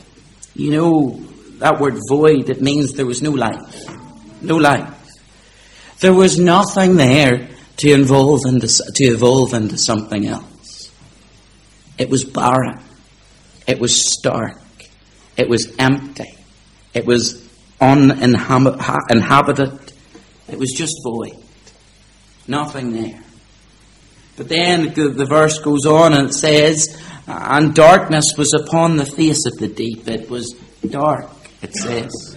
You 0.54 0.70
know, 0.70 1.20
that 1.58 1.80
word 1.80 1.98
void, 2.08 2.48
it 2.48 2.62
means 2.62 2.92
there 2.92 3.06
was 3.06 3.22
no 3.22 3.32
life. 3.32 3.88
No 4.40 4.56
life. 4.56 5.00
There 5.98 6.14
was 6.14 6.38
nothing 6.38 6.94
there 6.94 7.48
to 7.78 7.88
evolve 7.88 8.40
into, 8.46 8.68
to 8.68 9.04
evolve 9.04 9.54
into 9.54 9.78
something 9.78 10.26
else. 10.26 10.90
It 11.98 12.10
was 12.10 12.24
barren. 12.24 12.80
It 13.66 13.78
was 13.78 14.12
stark. 14.12 14.58
It 15.36 15.48
was 15.48 15.74
empty. 15.78 16.36
It 16.94 17.06
was 17.06 17.48
uninhabited. 17.80 19.92
It 20.48 20.58
was 20.58 20.72
just 20.76 20.94
void. 21.04 21.36
Nothing 22.46 22.92
there. 22.92 23.22
But 24.36 24.48
then 24.48 24.94
the, 24.94 25.08
the 25.08 25.26
verse 25.26 25.58
goes 25.58 25.86
on 25.86 26.14
and 26.14 26.30
it 26.30 26.34
says, 26.34 26.98
and 27.26 27.74
darkness 27.74 28.34
was 28.36 28.52
upon 28.54 28.96
the 28.96 29.06
face 29.06 29.46
of 29.46 29.58
the 29.58 29.68
deep. 29.68 30.08
It 30.08 30.28
was 30.28 30.54
dark, 30.88 31.30
it 31.60 31.74
says. 31.74 32.31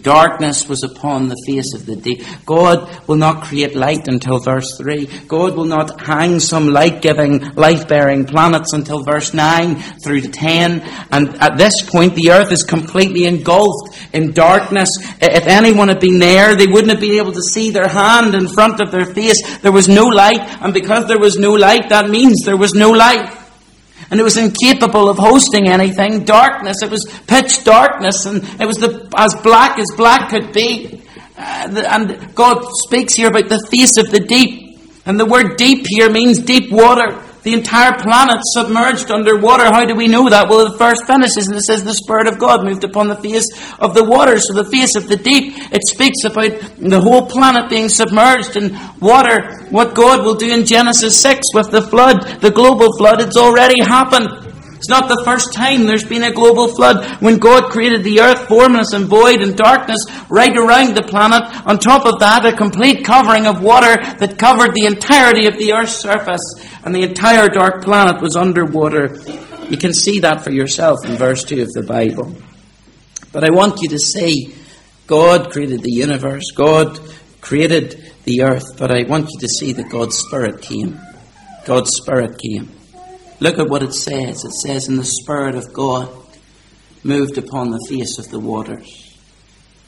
Darkness 0.00 0.66
was 0.66 0.82
upon 0.82 1.28
the 1.28 1.36
face 1.46 1.74
of 1.74 1.84
the 1.84 1.94
deep. 1.94 2.22
God 2.46 3.06
will 3.06 3.16
not 3.16 3.44
create 3.44 3.76
light 3.76 4.08
until 4.08 4.38
verse 4.38 4.78
3. 4.78 5.06
God 5.28 5.56
will 5.56 5.66
not 5.66 6.00
hang 6.00 6.40
some 6.40 6.68
light 6.68 7.02
giving, 7.02 7.40
life 7.54 7.86
bearing 7.86 8.24
planets 8.24 8.72
until 8.72 9.02
verse 9.02 9.34
9 9.34 9.76
through 10.02 10.22
to 10.22 10.28
10. 10.28 10.80
And 11.12 11.34
at 11.36 11.58
this 11.58 11.82
point, 11.82 12.14
the 12.14 12.30
earth 12.30 12.50
is 12.50 12.62
completely 12.62 13.26
engulfed 13.26 13.94
in 14.14 14.32
darkness. 14.32 14.88
If 15.20 15.46
anyone 15.46 15.88
had 15.88 16.00
been 16.00 16.18
there, 16.18 16.54
they 16.54 16.66
wouldn't 16.66 16.90
have 16.90 17.00
been 17.00 17.18
able 17.20 17.32
to 17.32 17.42
see 17.42 17.68
their 17.68 17.88
hand 17.88 18.34
in 18.34 18.48
front 18.48 18.80
of 18.80 18.90
their 18.90 19.06
face. 19.06 19.58
There 19.58 19.72
was 19.72 19.86
no 19.86 20.06
light. 20.06 20.40
And 20.62 20.72
because 20.72 21.08
there 21.08 21.18
was 21.18 21.36
no 21.36 21.52
light, 21.52 21.90
that 21.90 22.08
means 22.08 22.42
there 22.44 22.56
was 22.56 22.72
no 22.72 22.90
life 22.90 23.43
and 24.10 24.20
it 24.20 24.22
was 24.22 24.36
incapable 24.36 25.08
of 25.08 25.18
hosting 25.18 25.68
anything. 25.68 26.24
Darkness, 26.24 26.82
it 26.82 26.90
was 26.90 27.04
pitch 27.26 27.64
darkness, 27.64 28.26
and 28.26 28.44
it 28.60 28.66
was 28.66 28.76
the, 28.76 29.08
as 29.16 29.34
black 29.42 29.78
as 29.78 29.86
black 29.96 30.30
could 30.30 30.52
be. 30.52 31.02
Uh, 31.36 31.68
the, 31.68 31.92
and 31.92 32.34
God 32.34 32.64
speaks 32.86 33.14
here 33.14 33.28
about 33.28 33.48
the 33.48 33.66
face 33.70 33.96
of 33.96 34.10
the 34.10 34.20
deep. 34.20 34.78
And 35.06 35.20
the 35.20 35.26
word 35.26 35.56
deep 35.56 35.86
here 35.88 36.10
means 36.10 36.38
deep 36.38 36.70
water. 36.70 37.20
The 37.44 37.52
entire 37.52 37.92
planet 38.00 38.40
submerged 38.42 39.10
under 39.10 39.36
water. 39.36 39.64
How 39.64 39.84
do 39.84 39.94
we 39.94 40.08
know 40.08 40.30
that? 40.30 40.48
Well, 40.48 40.70
the 40.70 40.78
first 40.78 41.06
finishes 41.06 41.46
and 41.46 41.56
it 41.56 41.62
says 41.62 41.84
the 41.84 41.92
Spirit 41.92 42.26
of 42.26 42.38
God 42.38 42.64
moved 42.64 42.84
upon 42.84 43.08
the 43.08 43.16
face 43.16 43.46
of 43.78 43.94
the 43.94 44.02
water. 44.02 44.40
So 44.40 44.54
the 44.54 44.64
face 44.64 44.96
of 44.96 45.08
the 45.08 45.16
deep, 45.16 45.52
it 45.70 45.82
speaks 45.86 46.24
about 46.24 46.58
the 46.78 47.00
whole 47.00 47.26
planet 47.26 47.68
being 47.68 47.90
submerged 47.90 48.56
in 48.56 48.74
water. 48.98 49.66
What 49.68 49.94
God 49.94 50.24
will 50.24 50.36
do 50.36 50.52
in 50.52 50.64
Genesis 50.64 51.20
6 51.20 51.52
with 51.52 51.70
the 51.70 51.82
flood, 51.82 52.40
the 52.40 52.50
global 52.50 52.96
flood, 52.96 53.20
it's 53.20 53.36
already 53.36 53.82
happened. 53.82 54.53
It's 54.84 54.90
not 54.90 55.08
the 55.08 55.24
first 55.24 55.54
time 55.54 55.86
there's 55.86 56.04
been 56.04 56.24
a 56.24 56.30
global 56.30 56.68
flood. 56.68 57.22
When 57.22 57.38
God 57.38 57.70
created 57.70 58.04
the 58.04 58.20
earth, 58.20 58.48
formless 58.48 58.92
and 58.92 59.06
void 59.06 59.40
and 59.40 59.56
darkness 59.56 60.04
right 60.28 60.54
around 60.54 60.94
the 60.94 61.02
planet. 61.02 61.42
On 61.66 61.78
top 61.78 62.04
of 62.04 62.20
that, 62.20 62.44
a 62.44 62.54
complete 62.54 63.02
covering 63.02 63.46
of 63.46 63.62
water 63.62 63.96
that 63.96 64.38
covered 64.38 64.74
the 64.74 64.84
entirety 64.84 65.46
of 65.46 65.56
the 65.56 65.72
earth's 65.72 65.96
surface. 65.96 66.42
And 66.84 66.94
the 66.94 67.02
entire 67.02 67.48
dark 67.48 67.82
planet 67.82 68.20
was 68.20 68.36
underwater. 68.36 69.16
You 69.70 69.78
can 69.78 69.94
see 69.94 70.20
that 70.20 70.44
for 70.44 70.50
yourself 70.50 71.02
in 71.06 71.16
verse 71.16 71.44
2 71.44 71.62
of 71.62 71.72
the 71.72 71.82
Bible. 71.82 72.36
But 73.32 73.42
I 73.42 73.54
want 73.54 73.80
you 73.80 73.88
to 73.88 73.98
see 73.98 74.54
God 75.06 75.50
created 75.50 75.82
the 75.82 75.92
universe. 75.92 76.50
God 76.54 77.00
created 77.40 78.12
the 78.24 78.42
earth. 78.42 78.76
But 78.76 78.90
I 78.90 79.04
want 79.04 79.30
you 79.32 79.40
to 79.40 79.48
see 79.48 79.72
that 79.72 79.88
God's 79.88 80.18
Spirit 80.18 80.60
came. 80.60 81.00
God's 81.64 81.96
Spirit 81.96 82.38
came. 82.38 82.83
Look 83.40 83.58
at 83.58 83.68
what 83.68 83.82
it 83.82 83.92
says. 83.92 84.44
It 84.44 84.54
says, 84.54 84.88
"In 84.88 84.96
the 84.96 85.04
Spirit 85.04 85.54
of 85.54 85.72
God 85.72 86.08
moved 87.04 87.36
upon 87.36 87.70
the 87.70 87.86
face 87.88 88.18
of 88.18 88.30
the 88.30 88.40
waters. 88.40 89.16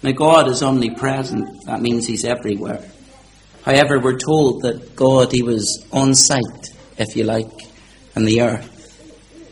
Now, 0.03 0.13
God 0.13 0.49
is 0.49 0.63
omnipresent. 0.63 1.65
That 1.65 1.81
means 1.81 2.07
He's 2.07 2.25
everywhere. 2.25 2.85
However, 3.65 3.99
we're 3.99 4.19
told 4.19 4.63
that 4.63 4.95
God, 4.95 5.33
He 5.33 5.43
was 5.43 5.85
on 5.93 6.15
site, 6.15 6.71
if 6.99 7.17
you 7.17 7.25
like, 7.25 7.51
in 8.15 8.25
the 8.25 8.43
earth. 8.43 8.73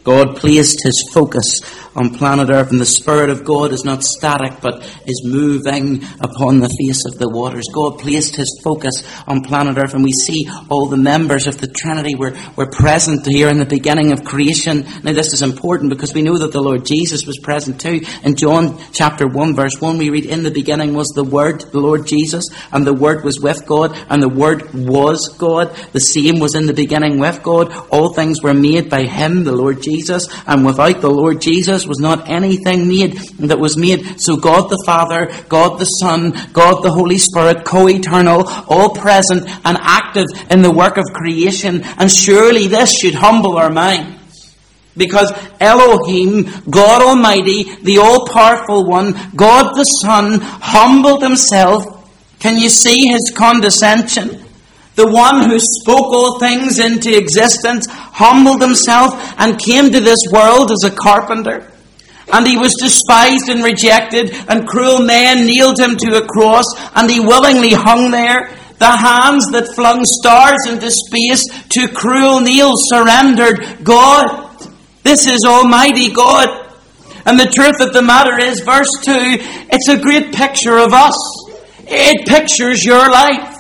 God 0.05 0.37
placed 0.37 0.83
His 0.83 1.11
focus 1.13 1.61
on 1.97 2.15
planet 2.15 2.51
Earth, 2.51 2.71
and 2.71 2.81
the 2.81 2.87
Spirit 2.87 3.31
of 3.31 3.45
God 3.45 3.73
is 3.73 3.85
not 3.85 4.03
static 4.03 4.61
but 4.61 4.83
is 5.07 5.23
moving 5.25 6.03
upon 6.21 6.61
the 6.61 6.69
face 6.69 7.05
of 7.07 7.19
the 7.19 7.29
waters. 7.29 7.69
God 7.73 7.99
placed 7.99 8.37
His 8.37 8.61
focus 8.63 9.03
on 9.27 9.43
planet 9.43 9.79
Earth, 9.79 9.95
and 9.95 10.05
we 10.05 10.13
see 10.13 10.49
all 10.69 10.87
the 10.87 10.97
members 10.97 11.47
of 11.47 11.59
the 11.59 11.69
Trinity 11.69 12.15
were, 12.15 12.35
were 12.57 12.71
present 12.71 13.27
here 13.27 13.49
in 13.49 13.59
the 13.59 13.65
beginning 13.65 14.13
of 14.13 14.25
creation. 14.25 14.87
Now, 15.03 15.13
this 15.13 15.33
is 15.33 15.43
important 15.43 15.91
because 15.91 16.15
we 16.15 16.23
know 16.23 16.39
that 16.39 16.53
the 16.53 16.63
Lord 16.63 16.85
Jesus 16.87 17.27
was 17.27 17.39
present 17.39 17.81
too. 17.81 18.01
In 18.23 18.37
John 18.37 18.79
chapter 18.93 19.27
1, 19.27 19.55
verse 19.55 19.81
1, 19.81 19.99
we 19.99 20.11
read, 20.11 20.27
In 20.27 20.43
the 20.43 20.51
beginning 20.51 20.95
was 20.95 21.09
the 21.09 21.25
Word, 21.25 21.61
the 21.73 21.81
Lord 21.81 22.07
Jesus, 22.07 22.49
and 22.73 22.87
the 22.87 22.95
Word 22.95 23.25
was 23.25 23.41
with 23.41 23.67
God, 23.67 23.97
and 24.09 24.23
the 24.23 24.29
Word 24.29 24.73
was 24.75 25.29
God. 25.39 25.75
The 25.93 26.01
same 26.01 26.41
was 26.41 26.55
in 26.55 26.67
the 26.67 26.75
beginning 26.75 27.19
with 27.19 27.43
God. 27.43 27.73
All 27.91 28.13
things 28.13 28.43
were 28.43 28.55
made 28.55 28.91
by 28.91 29.05
Him, 29.05 29.45
the 29.45 29.53
Lord 29.53 29.83
Jesus, 29.83 30.29
and 30.47 30.65
without 30.65 31.01
the 31.01 31.11
Lord 31.11 31.41
Jesus, 31.41 31.84
was 31.87 31.99
not 31.99 32.29
anything 32.29 32.89
made 32.89 33.17
that 33.39 33.59
was 33.59 33.77
made. 33.77 34.21
So 34.21 34.37
God 34.37 34.71
the 34.71 34.83
Father, 34.87 35.31
God 35.49 35.79
the 35.79 35.85
Son, 35.85 36.33
God 36.53 36.83
the 36.83 36.93
Holy 36.93 37.19
Spirit, 37.19 37.65
co-eternal, 37.65 38.45
all 38.69 38.91
present 38.91 39.49
and 39.65 39.79
active 39.81 40.27
in 40.51 40.63
the 40.63 40.73
work 40.73 40.97
of 40.97 41.05
creation. 41.15 41.83
And 41.99 42.11
surely 42.11 42.67
this 42.67 42.93
should 42.99 43.15
humble 43.15 43.57
our 43.57 43.71
minds. 43.71 44.57
Because 44.97 45.33
Elohim, 45.61 46.45
God 46.71 47.03
Almighty, 47.03 47.65
the 47.83 47.99
all-powerful 47.99 48.87
one, 48.87 49.15
God 49.35 49.75
the 49.75 49.85
Son, 49.85 50.41
humbled 50.41 51.23
himself. 51.23 52.09
Can 52.39 52.59
you 52.59 52.69
see 52.69 53.09
his 53.09 53.33
condescension? 53.35 54.45
The 54.95 55.11
one 55.11 55.51
who 55.51 55.59
spoke 55.59 56.13
all 56.13 56.39
things 56.39 56.79
into 56.79 57.17
existence 57.17 57.87
humbled 57.89 58.63
himself 58.63 59.15
and 59.39 59.59
came 59.59 59.91
to 59.91 59.99
this 59.99 60.21
world 60.31 60.71
as 60.71 60.85
a 60.85 60.95
carpenter. 60.95 61.73
And 62.33 62.47
he 62.47 62.57
was 62.57 62.75
despised 62.81 63.49
and 63.49 63.63
rejected, 63.63 64.35
and 64.49 64.67
cruel 64.67 65.03
men 65.03 65.47
nailed 65.47 65.79
him 65.79 65.97
to 65.97 66.17
a 66.17 66.27
cross, 66.27 66.65
and 66.95 67.11
he 67.11 67.21
willingly 67.21 67.73
hung 67.73 68.11
there. 68.11 68.51
The 68.79 68.91
hands 68.91 69.47
that 69.53 69.75
flung 69.75 70.05
stars 70.05 70.67
into 70.67 70.91
space 70.91 71.43
to 71.71 71.89
cruel 71.89 72.41
nails 72.41 72.83
surrendered 72.93 73.85
God. 73.85 74.45
This 75.03 75.27
is 75.27 75.45
Almighty 75.47 76.13
God. 76.13 76.49
And 77.27 77.39
the 77.39 77.47
truth 77.47 77.81
of 77.81 77.93
the 77.93 78.03
matter 78.03 78.39
is, 78.39 78.61
verse 78.61 78.91
2, 79.05 79.13
it's 79.71 79.89
a 79.89 79.99
great 79.99 80.35
picture 80.35 80.77
of 80.77 80.93
us. 80.93 81.17
It 81.87 82.27
pictures 82.27 82.85
your 82.85 83.11
life. 83.11 83.54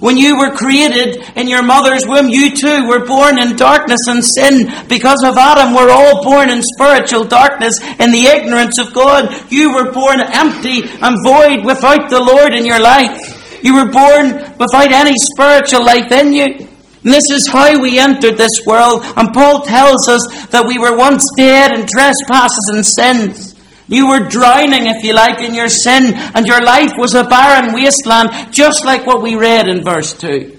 When 0.00 0.16
you 0.16 0.36
were 0.36 0.50
created 0.50 1.22
in 1.36 1.46
your 1.46 1.62
mother's 1.62 2.04
womb, 2.06 2.28
you 2.28 2.54
too 2.54 2.88
were 2.88 3.06
born 3.06 3.38
in 3.38 3.54
darkness 3.54 4.00
and 4.08 4.24
sin. 4.24 4.72
Because 4.88 5.22
of 5.24 5.38
Adam, 5.38 5.72
we're 5.72 5.90
all 5.90 6.24
born 6.24 6.50
in 6.50 6.62
spiritual 6.62 7.24
darkness 7.24 7.80
in 8.00 8.10
the 8.10 8.26
ignorance 8.26 8.78
of 8.78 8.92
God. 8.92 9.30
You 9.52 9.72
were 9.72 9.92
born 9.92 10.20
empty 10.20 10.82
and 11.00 11.24
void 11.24 11.64
without 11.64 12.10
the 12.10 12.20
Lord 12.20 12.54
in 12.54 12.66
your 12.66 12.80
life. 12.80 13.62
You 13.62 13.74
were 13.76 13.90
born 13.90 14.34
without 14.58 14.90
any 14.90 15.14
spiritual 15.16 15.84
life 15.84 16.10
in 16.10 16.32
you. 16.32 16.68
And 17.04 17.12
this 17.12 17.30
is 17.30 17.46
how 17.46 17.80
we 17.80 17.98
entered 17.98 18.36
this 18.36 18.64
world. 18.66 19.02
And 19.16 19.32
Paul 19.32 19.62
tells 19.62 20.08
us 20.08 20.46
that 20.48 20.66
we 20.66 20.78
were 20.78 20.96
once 20.96 21.24
dead 21.36 21.72
in 21.72 21.86
trespasses 21.86 22.70
and 22.72 22.84
sins. 22.84 23.53
You 23.86 24.08
were 24.08 24.28
drowning, 24.28 24.86
if 24.86 25.04
you 25.04 25.12
like, 25.12 25.40
in 25.40 25.54
your 25.54 25.68
sin, 25.68 26.14
and 26.34 26.46
your 26.46 26.62
life 26.62 26.92
was 26.96 27.14
a 27.14 27.24
barren 27.24 27.74
wasteland, 27.74 28.52
just 28.52 28.84
like 28.84 29.06
what 29.06 29.22
we 29.22 29.36
read 29.36 29.68
in 29.68 29.84
verse 29.84 30.14
2. 30.14 30.58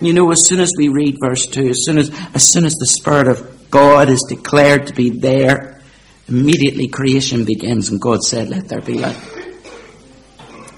You 0.00 0.12
know, 0.12 0.30
as 0.30 0.46
soon 0.46 0.60
as 0.60 0.72
we 0.76 0.88
read 0.88 1.18
verse 1.22 1.46
2, 1.46 1.68
as 1.68 1.84
soon 1.84 1.98
as, 1.98 2.10
as 2.34 2.50
soon 2.50 2.64
as 2.64 2.74
the 2.74 2.86
Spirit 2.86 3.28
of 3.28 3.70
God 3.70 4.08
is 4.08 4.24
declared 4.28 4.86
to 4.86 4.94
be 4.94 5.10
there, 5.10 5.82
immediately 6.28 6.88
creation 6.88 7.44
begins, 7.44 7.90
and 7.90 8.00
God 8.00 8.22
said, 8.22 8.48
Let 8.48 8.68
there 8.68 8.80
be 8.80 8.94
light. 8.94 9.16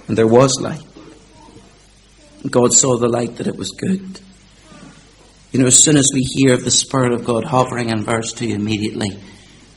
And 0.09 0.19
there 0.19 0.27
was 0.27 0.61
light. 0.61 0.83
And 2.43 2.51
God 2.51 2.73
saw 2.73 2.97
the 2.97 3.09
light 3.09 3.37
that 3.37 3.47
it 3.47 3.57
was 3.57 3.71
good. 3.71 4.21
You 5.53 5.61
know, 5.61 5.67
as 5.67 5.83
soon 5.83 5.97
as 5.97 6.11
we 6.13 6.23
hear 6.23 6.55
of 6.55 6.65
the 6.65 6.71
Spirit 6.71 7.13
of 7.13 7.25
God 7.25 7.45
hovering 7.45 7.89
in 7.89 8.03
verse 8.03 8.33
2, 8.33 8.47
immediately 8.47 9.19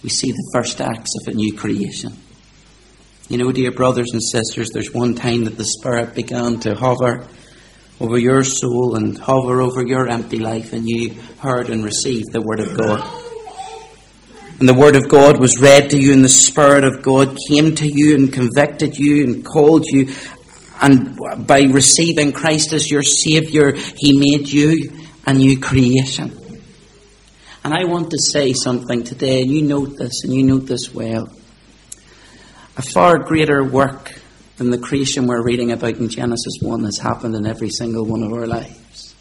we 0.04 0.10
see 0.10 0.32
the 0.32 0.50
first 0.54 0.80
acts 0.80 1.12
of 1.22 1.34
a 1.34 1.36
new 1.36 1.54
creation. 1.54 2.14
You 3.28 3.38
know, 3.38 3.52
dear 3.52 3.72
brothers 3.72 4.12
and 4.12 4.24
sisters, 4.24 4.72
there's 4.72 4.94
one 4.94 5.14
time 5.14 5.44
that 5.44 5.58
the 5.58 5.66
Spirit 5.66 6.16
began 6.16 6.60
to 6.62 6.74
hover 6.74 7.28
over 8.00 8.18
your 8.18 8.44
soul 8.44 8.96
and 8.96 9.18
hover 9.18 9.62
over 9.62 9.86
your 9.86 10.08
empty 10.08 10.40
life, 10.40 10.74
and 10.74 10.88
you 10.88 11.16
heard 11.40 11.70
and 11.70 11.84
received 11.84 12.32
the 12.32 12.42
Word 12.42 12.60
of 12.60 12.78
God. 12.78 13.08
And 14.60 14.68
the 14.68 14.74
Word 14.74 14.96
of 14.96 15.10
God 15.10 15.40
was 15.40 15.62
read 15.62 15.90
to 15.92 16.02
you, 16.02 16.14
and 16.14 16.24
the 16.24 16.30
Spirit 16.30 16.86
of 16.86 17.02
God 17.02 17.38
came 17.48 17.76
to 17.76 17.88
you 17.88 18.16
and 18.16 18.32
convicted 18.32 18.98
you 18.98 19.26
and 19.26 19.46
called 19.46 19.86
you. 19.86 20.14
And 20.82 21.18
by 21.46 21.62
receiving 21.64 22.32
Christ 22.32 22.72
as 22.72 22.90
your 22.90 23.04
Saviour, 23.04 23.74
He 23.74 24.18
made 24.18 24.48
you 24.48 24.92
a 25.28 25.34
new 25.34 25.60
creation. 25.60 26.49
And 27.64 27.74
I 27.74 27.84
want 27.84 28.12
to 28.12 28.18
say 28.18 28.54
something 28.54 29.04
today, 29.04 29.42
and 29.42 29.52
you 29.52 29.62
note 29.62 29.98
this, 29.98 30.24
and 30.24 30.34
you 30.34 30.44
note 30.44 30.66
this 30.66 30.94
well. 30.94 31.28
A 32.78 32.82
far 32.82 33.18
greater 33.20 33.64
work 33.64 34.14
than 34.56 34.70
the 34.70 34.78
creation 34.78 35.28
we're 35.28 35.44
reading 35.44 35.72
about 35.72 35.96
in 35.96 36.08
Genesis 36.08 36.60
1 36.62 36.86
has 36.86 36.98
happened 36.98 37.36
in 37.36 37.46
every 37.46 37.70
single 37.70 38.06
one 38.06 38.24
of 38.24 38.32
our 38.32 38.48
lives. 38.48 39.14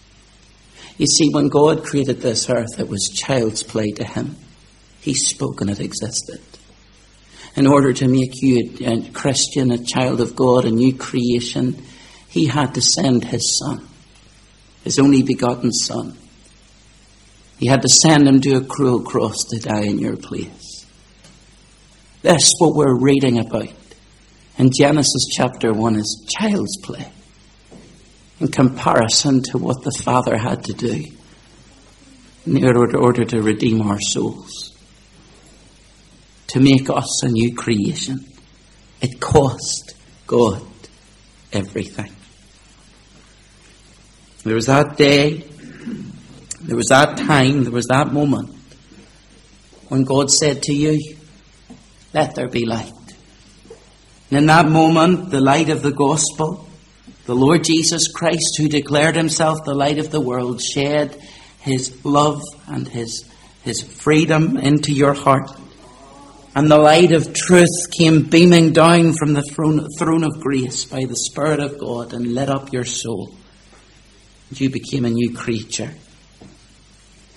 You 0.98 1.06
see, 1.06 1.30
when 1.30 1.48
God 1.48 1.84
created 1.84 2.20
this 2.20 2.48
earth, 2.48 2.78
it 2.78 2.88
was 2.88 3.08
child's 3.08 3.64
play 3.64 3.90
to 3.92 4.04
Him. 4.04 4.36
He 5.00 5.14
spoke 5.14 5.60
and 5.60 5.70
it 5.70 5.80
existed. 5.80 6.40
In 7.56 7.66
order 7.66 7.92
to 7.92 8.06
make 8.06 8.40
you 8.40 8.72
a 8.82 9.10
Christian, 9.10 9.72
a 9.72 9.82
child 9.82 10.20
of 10.20 10.36
God, 10.36 10.64
a 10.64 10.70
new 10.70 10.94
creation, 10.94 11.82
He 12.28 12.46
had 12.46 12.74
to 12.74 12.80
send 12.80 13.24
His 13.24 13.58
Son, 13.58 13.84
His 14.84 15.00
only 15.00 15.24
begotten 15.24 15.72
Son 15.72 16.16
he 17.58 17.66
had 17.66 17.82
to 17.82 17.88
send 17.88 18.28
him 18.28 18.40
to 18.40 18.56
a 18.56 18.64
cruel 18.64 19.02
cross 19.02 19.44
to 19.50 19.58
die 19.58 19.82
in 19.84 19.98
your 19.98 20.16
place. 20.16 20.86
That's 22.22 22.52
what 22.58 22.74
we're 22.74 22.98
reading 22.98 23.38
about. 23.38 23.72
In 24.58 24.70
Genesis 24.72 25.26
chapter 25.30 25.72
1 25.72 25.96
is 25.96 26.26
child's 26.28 26.76
play 26.82 27.10
in 28.40 28.48
comparison 28.48 29.42
to 29.42 29.58
what 29.58 29.82
the 29.82 29.90
Father 30.02 30.36
had 30.36 30.64
to 30.64 30.72
do 30.72 31.04
in 32.46 32.64
order 32.64 33.24
to 33.24 33.42
redeem 33.42 33.82
our 33.82 34.00
souls, 34.00 34.72
to 36.48 36.60
make 36.60 36.88
us 36.88 37.22
a 37.22 37.28
new 37.28 37.54
creation. 37.54 38.24
It 39.00 39.20
cost 39.20 39.94
God 40.26 40.62
everything. 41.52 42.12
There 44.44 44.54
was 44.54 44.66
that 44.66 44.96
day 44.96 45.47
there 46.60 46.76
was 46.76 46.88
that 46.88 47.16
time, 47.16 47.64
there 47.64 47.72
was 47.72 47.86
that 47.86 48.12
moment 48.12 48.54
when 49.88 50.04
God 50.04 50.30
said 50.30 50.62
to 50.64 50.74
you, 50.74 51.16
Let 52.12 52.34
there 52.34 52.48
be 52.48 52.66
light. 52.66 52.92
And 54.30 54.38
in 54.40 54.46
that 54.46 54.68
moment, 54.68 55.30
the 55.30 55.40
light 55.40 55.70
of 55.70 55.82
the 55.82 55.92
gospel, 55.92 56.68
the 57.24 57.34
Lord 57.34 57.64
Jesus 57.64 58.08
Christ, 58.12 58.56
who 58.58 58.68
declared 58.68 59.16
himself 59.16 59.64
the 59.64 59.74
light 59.74 59.98
of 59.98 60.10
the 60.10 60.20
world, 60.20 60.60
shed 60.62 61.18
his 61.60 62.04
love 62.04 62.42
and 62.66 62.86
his, 62.86 63.24
his 63.62 63.82
freedom 63.82 64.56
into 64.56 64.92
your 64.92 65.14
heart. 65.14 65.50
And 66.54 66.70
the 66.70 66.78
light 66.78 67.12
of 67.12 67.32
truth 67.32 67.90
came 67.96 68.24
beaming 68.24 68.72
down 68.72 69.12
from 69.12 69.32
the 69.32 69.42
throne, 69.42 69.86
throne 69.98 70.24
of 70.24 70.40
grace 70.40 70.84
by 70.84 71.04
the 71.04 71.16
Spirit 71.16 71.60
of 71.60 71.78
God 71.78 72.12
and 72.12 72.34
lit 72.34 72.48
up 72.48 72.72
your 72.72 72.84
soul. 72.84 73.34
And 74.48 74.60
you 74.60 74.68
became 74.68 75.04
a 75.04 75.10
new 75.10 75.34
creature 75.34 75.92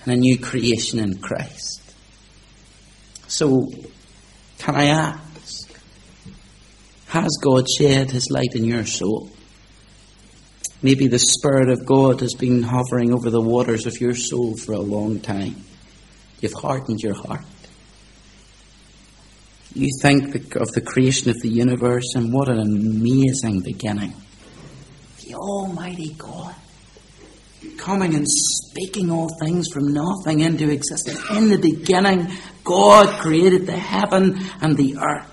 and 0.04 0.12
a 0.12 0.16
new 0.16 0.38
creation 0.38 0.98
in 0.98 1.18
Christ. 1.18 1.80
So, 3.28 3.70
can 4.58 4.76
I 4.76 4.86
ask, 4.86 5.72
has 7.08 7.38
God 7.40 7.66
shed 7.78 8.10
his 8.10 8.30
light 8.30 8.54
in 8.54 8.64
your 8.64 8.84
soul? 8.84 9.30
Maybe 10.82 11.06
the 11.06 11.18
Spirit 11.18 11.68
of 11.68 11.86
God 11.86 12.20
has 12.20 12.34
been 12.34 12.62
hovering 12.62 13.14
over 13.14 13.30
the 13.30 13.40
waters 13.40 13.86
of 13.86 14.00
your 14.00 14.14
soul 14.14 14.56
for 14.56 14.72
a 14.72 14.80
long 14.80 15.20
time. 15.20 15.64
You've 16.40 16.52
hardened 16.54 17.00
your 17.00 17.14
heart. 17.14 17.44
You 19.74 19.88
think 20.02 20.56
of 20.56 20.72
the 20.72 20.80
creation 20.80 21.30
of 21.30 21.40
the 21.40 21.48
universe 21.48 22.14
and 22.14 22.32
what 22.32 22.48
an 22.48 22.58
amazing 22.58 23.60
beginning. 23.60 24.12
The 25.24 25.34
Almighty 25.34 26.14
God 26.18 26.54
coming 27.78 28.14
and 28.14 28.26
speaking 28.28 29.10
all 29.10 29.28
things 29.40 29.68
from 29.72 29.92
nothing 29.92 30.40
into 30.40 30.70
existence. 30.70 31.20
In 31.30 31.48
the 31.48 31.58
beginning, 31.58 32.28
God 32.64 33.20
created 33.20 33.66
the 33.66 33.76
heaven 33.76 34.38
and 34.60 34.76
the 34.76 34.96
earth. 34.98 35.28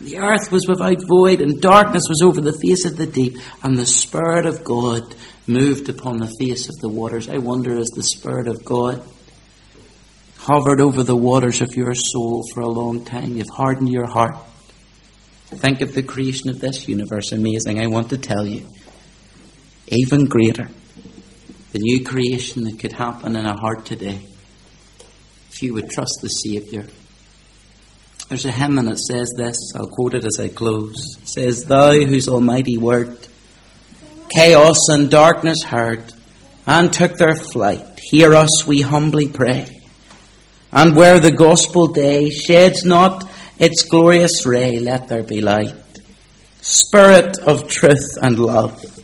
The 0.00 0.18
earth 0.18 0.52
was 0.52 0.68
without 0.68 0.98
void, 1.08 1.40
and 1.40 1.60
darkness 1.60 2.04
was 2.08 2.20
over 2.22 2.40
the 2.40 2.58
face 2.58 2.84
of 2.84 2.96
the 2.96 3.06
deep, 3.06 3.38
and 3.62 3.78
the 3.78 3.86
Spirit 3.86 4.44
of 4.44 4.62
God 4.62 5.14
moved 5.46 5.88
upon 5.88 6.18
the 6.18 6.34
face 6.38 6.68
of 6.68 6.76
the 6.80 6.88
waters. 6.88 7.28
I 7.28 7.38
wonder, 7.38 7.78
as 7.78 7.88
the 7.88 8.02
Spirit 8.02 8.46
of 8.46 8.64
God 8.64 9.02
hovered 10.36 10.80
over 10.80 11.02
the 11.02 11.16
waters 11.16 11.62
of 11.62 11.74
your 11.74 11.94
soul 11.94 12.44
for 12.52 12.60
a 12.60 12.68
long 12.68 13.04
time, 13.04 13.36
you've 13.36 13.48
hardened 13.48 13.88
your 13.88 14.06
heart. 14.06 14.36
Think 15.46 15.80
of 15.80 15.94
the 15.94 16.02
creation 16.02 16.50
of 16.50 16.60
this 16.60 16.88
universe. 16.88 17.32
Amazing. 17.32 17.80
I 17.80 17.86
want 17.86 18.10
to 18.10 18.18
tell 18.18 18.46
you. 18.46 18.68
Even 19.88 20.26
greater. 20.26 20.68
The 21.76 21.82
new 21.82 22.02
creation 22.02 22.64
that 22.64 22.78
could 22.78 22.92
happen 22.92 23.36
in 23.36 23.44
a 23.44 23.54
heart 23.54 23.84
today. 23.84 24.18
If 25.50 25.62
you 25.62 25.74
would 25.74 25.90
trust 25.90 26.20
the 26.22 26.28
Saviour. 26.28 26.86
There's 28.30 28.46
a 28.46 28.50
hymn 28.50 28.78
and 28.78 28.88
it 28.88 28.98
says 28.98 29.30
this, 29.36 29.74
I'll 29.76 29.86
quote 29.86 30.14
it 30.14 30.24
as 30.24 30.40
I 30.40 30.48
close. 30.48 31.18
It 31.20 31.28
says, 31.28 31.64
Thou 31.66 31.92
whose 31.92 32.28
almighty 32.28 32.78
word 32.78 33.18
chaos 34.30 34.88
and 34.88 35.10
darkness 35.10 35.64
heard 35.64 36.14
and 36.66 36.90
took 36.90 37.18
their 37.18 37.36
flight, 37.36 38.00
hear 38.00 38.34
us, 38.34 38.66
we 38.66 38.80
humbly 38.80 39.28
pray. 39.28 39.68
And 40.72 40.96
where 40.96 41.20
the 41.20 41.30
gospel 41.30 41.88
day 41.88 42.30
sheds 42.30 42.86
not 42.86 43.30
its 43.58 43.82
glorious 43.82 44.46
ray, 44.46 44.78
let 44.78 45.08
there 45.08 45.24
be 45.24 45.42
light. 45.42 45.74
Spirit 46.62 47.38
of 47.40 47.68
truth 47.68 48.16
and 48.22 48.38
love, 48.38 48.95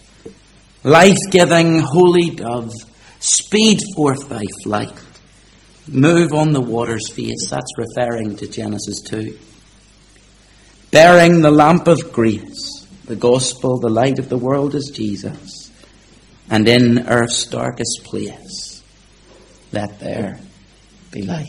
life 0.85 1.19
giving 1.31 1.81
holy 1.81 2.31
dove, 2.31 2.73
speed 3.21 3.81
forth 3.95 4.29
thy 4.29 4.45
flight. 4.63 5.01
Move 5.89 6.33
on 6.33 6.53
the 6.53 6.61
water's 6.61 7.11
face. 7.11 7.49
That's 7.51 7.73
referring 7.77 8.37
to 8.37 8.49
Genesis 8.49 9.01
2. 9.03 9.39
Bearing 10.91 11.41
the 11.41 11.51
lamp 11.51 11.89
of 11.89 12.13
grace, 12.13 12.87
the 13.07 13.17
gospel, 13.17 13.79
the 13.79 13.89
light 13.89 14.19
of 14.19 14.29
the 14.29 14.39
world 14.39 14.75
is 14.75 14.93
Jesus. 14.95 15.71
And 16.51 16.69
in 16.69 17.09
earth's 17.09 17.47
darkest 17.47 18.05
place, 18.05 18.83
let 19.73 19.99
there 20.01 20.39
be 21.11 21.23
light. 21.23 21.47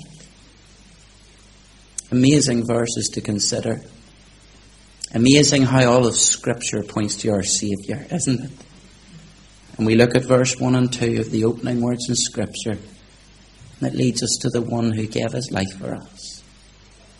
Amazing 2.12 2.66
verses 2.66 3.10
to 3.14 3.22
consider. 3.22 3.82
Amazing 5.14 5.64
how 5.64 5.92
all 5.92 6.08
of 6.08 6.16
Scripture 6.16 6.84
points 6.84 7.18
to 7.18 7.30
our 7.32 7.44
Saviour, 7.44 8.06
isn't 8.12 8.46
it? 8.46 8.52
And 9.78 9.88
we 9.88 9.96
look 9.96 10.16
at 10.16 10.24
verse 10.24 10.60
1 10.60 10.76
and 10.76 10.92
2 10.92 11.20
of 11.20 11.32
the 11.32 11.46
opening 11.46 11.82
words 11.82 12.08
in 12.08 12.16
Scripture 12.16 12.78
that 13.82 13.96
leads 13.96 14.22
us 14.24 14.38
to 14.42 14.50
the 14.50 14.62
one 14.62 14.92
who 14.92 15.08
gave 15.08 15.32
his 15.32 15.52
life 15.52 15.78
for 15.80 15.96
us, 15.96 16.44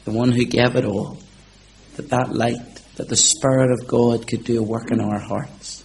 the 0.06 0.12
one 0.12 0.32
who 0.32 0.46
gave 0.46 0.76
it 0.76 0.86
all, 0.86 1.18
that 1.96 2.10
that 2.10 2.34
light, 2.34 2.82
that 2.96 3.10
the 3.10 3.16
Spirit 3.16 3.72
of 3.72 3.88
God 3.88 4.28
could 4.28 4.44
do 4.44 4.60
a 4.60 4.64
work 4.64 4.92
in 4.92 5.02
our 5.02 5.20
hearts, 5.20 5.84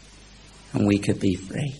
and 0.72 0.86
we 0.86 0.98
could 0.98 1.20
be 1.20 1.34
free. 1.34 1.74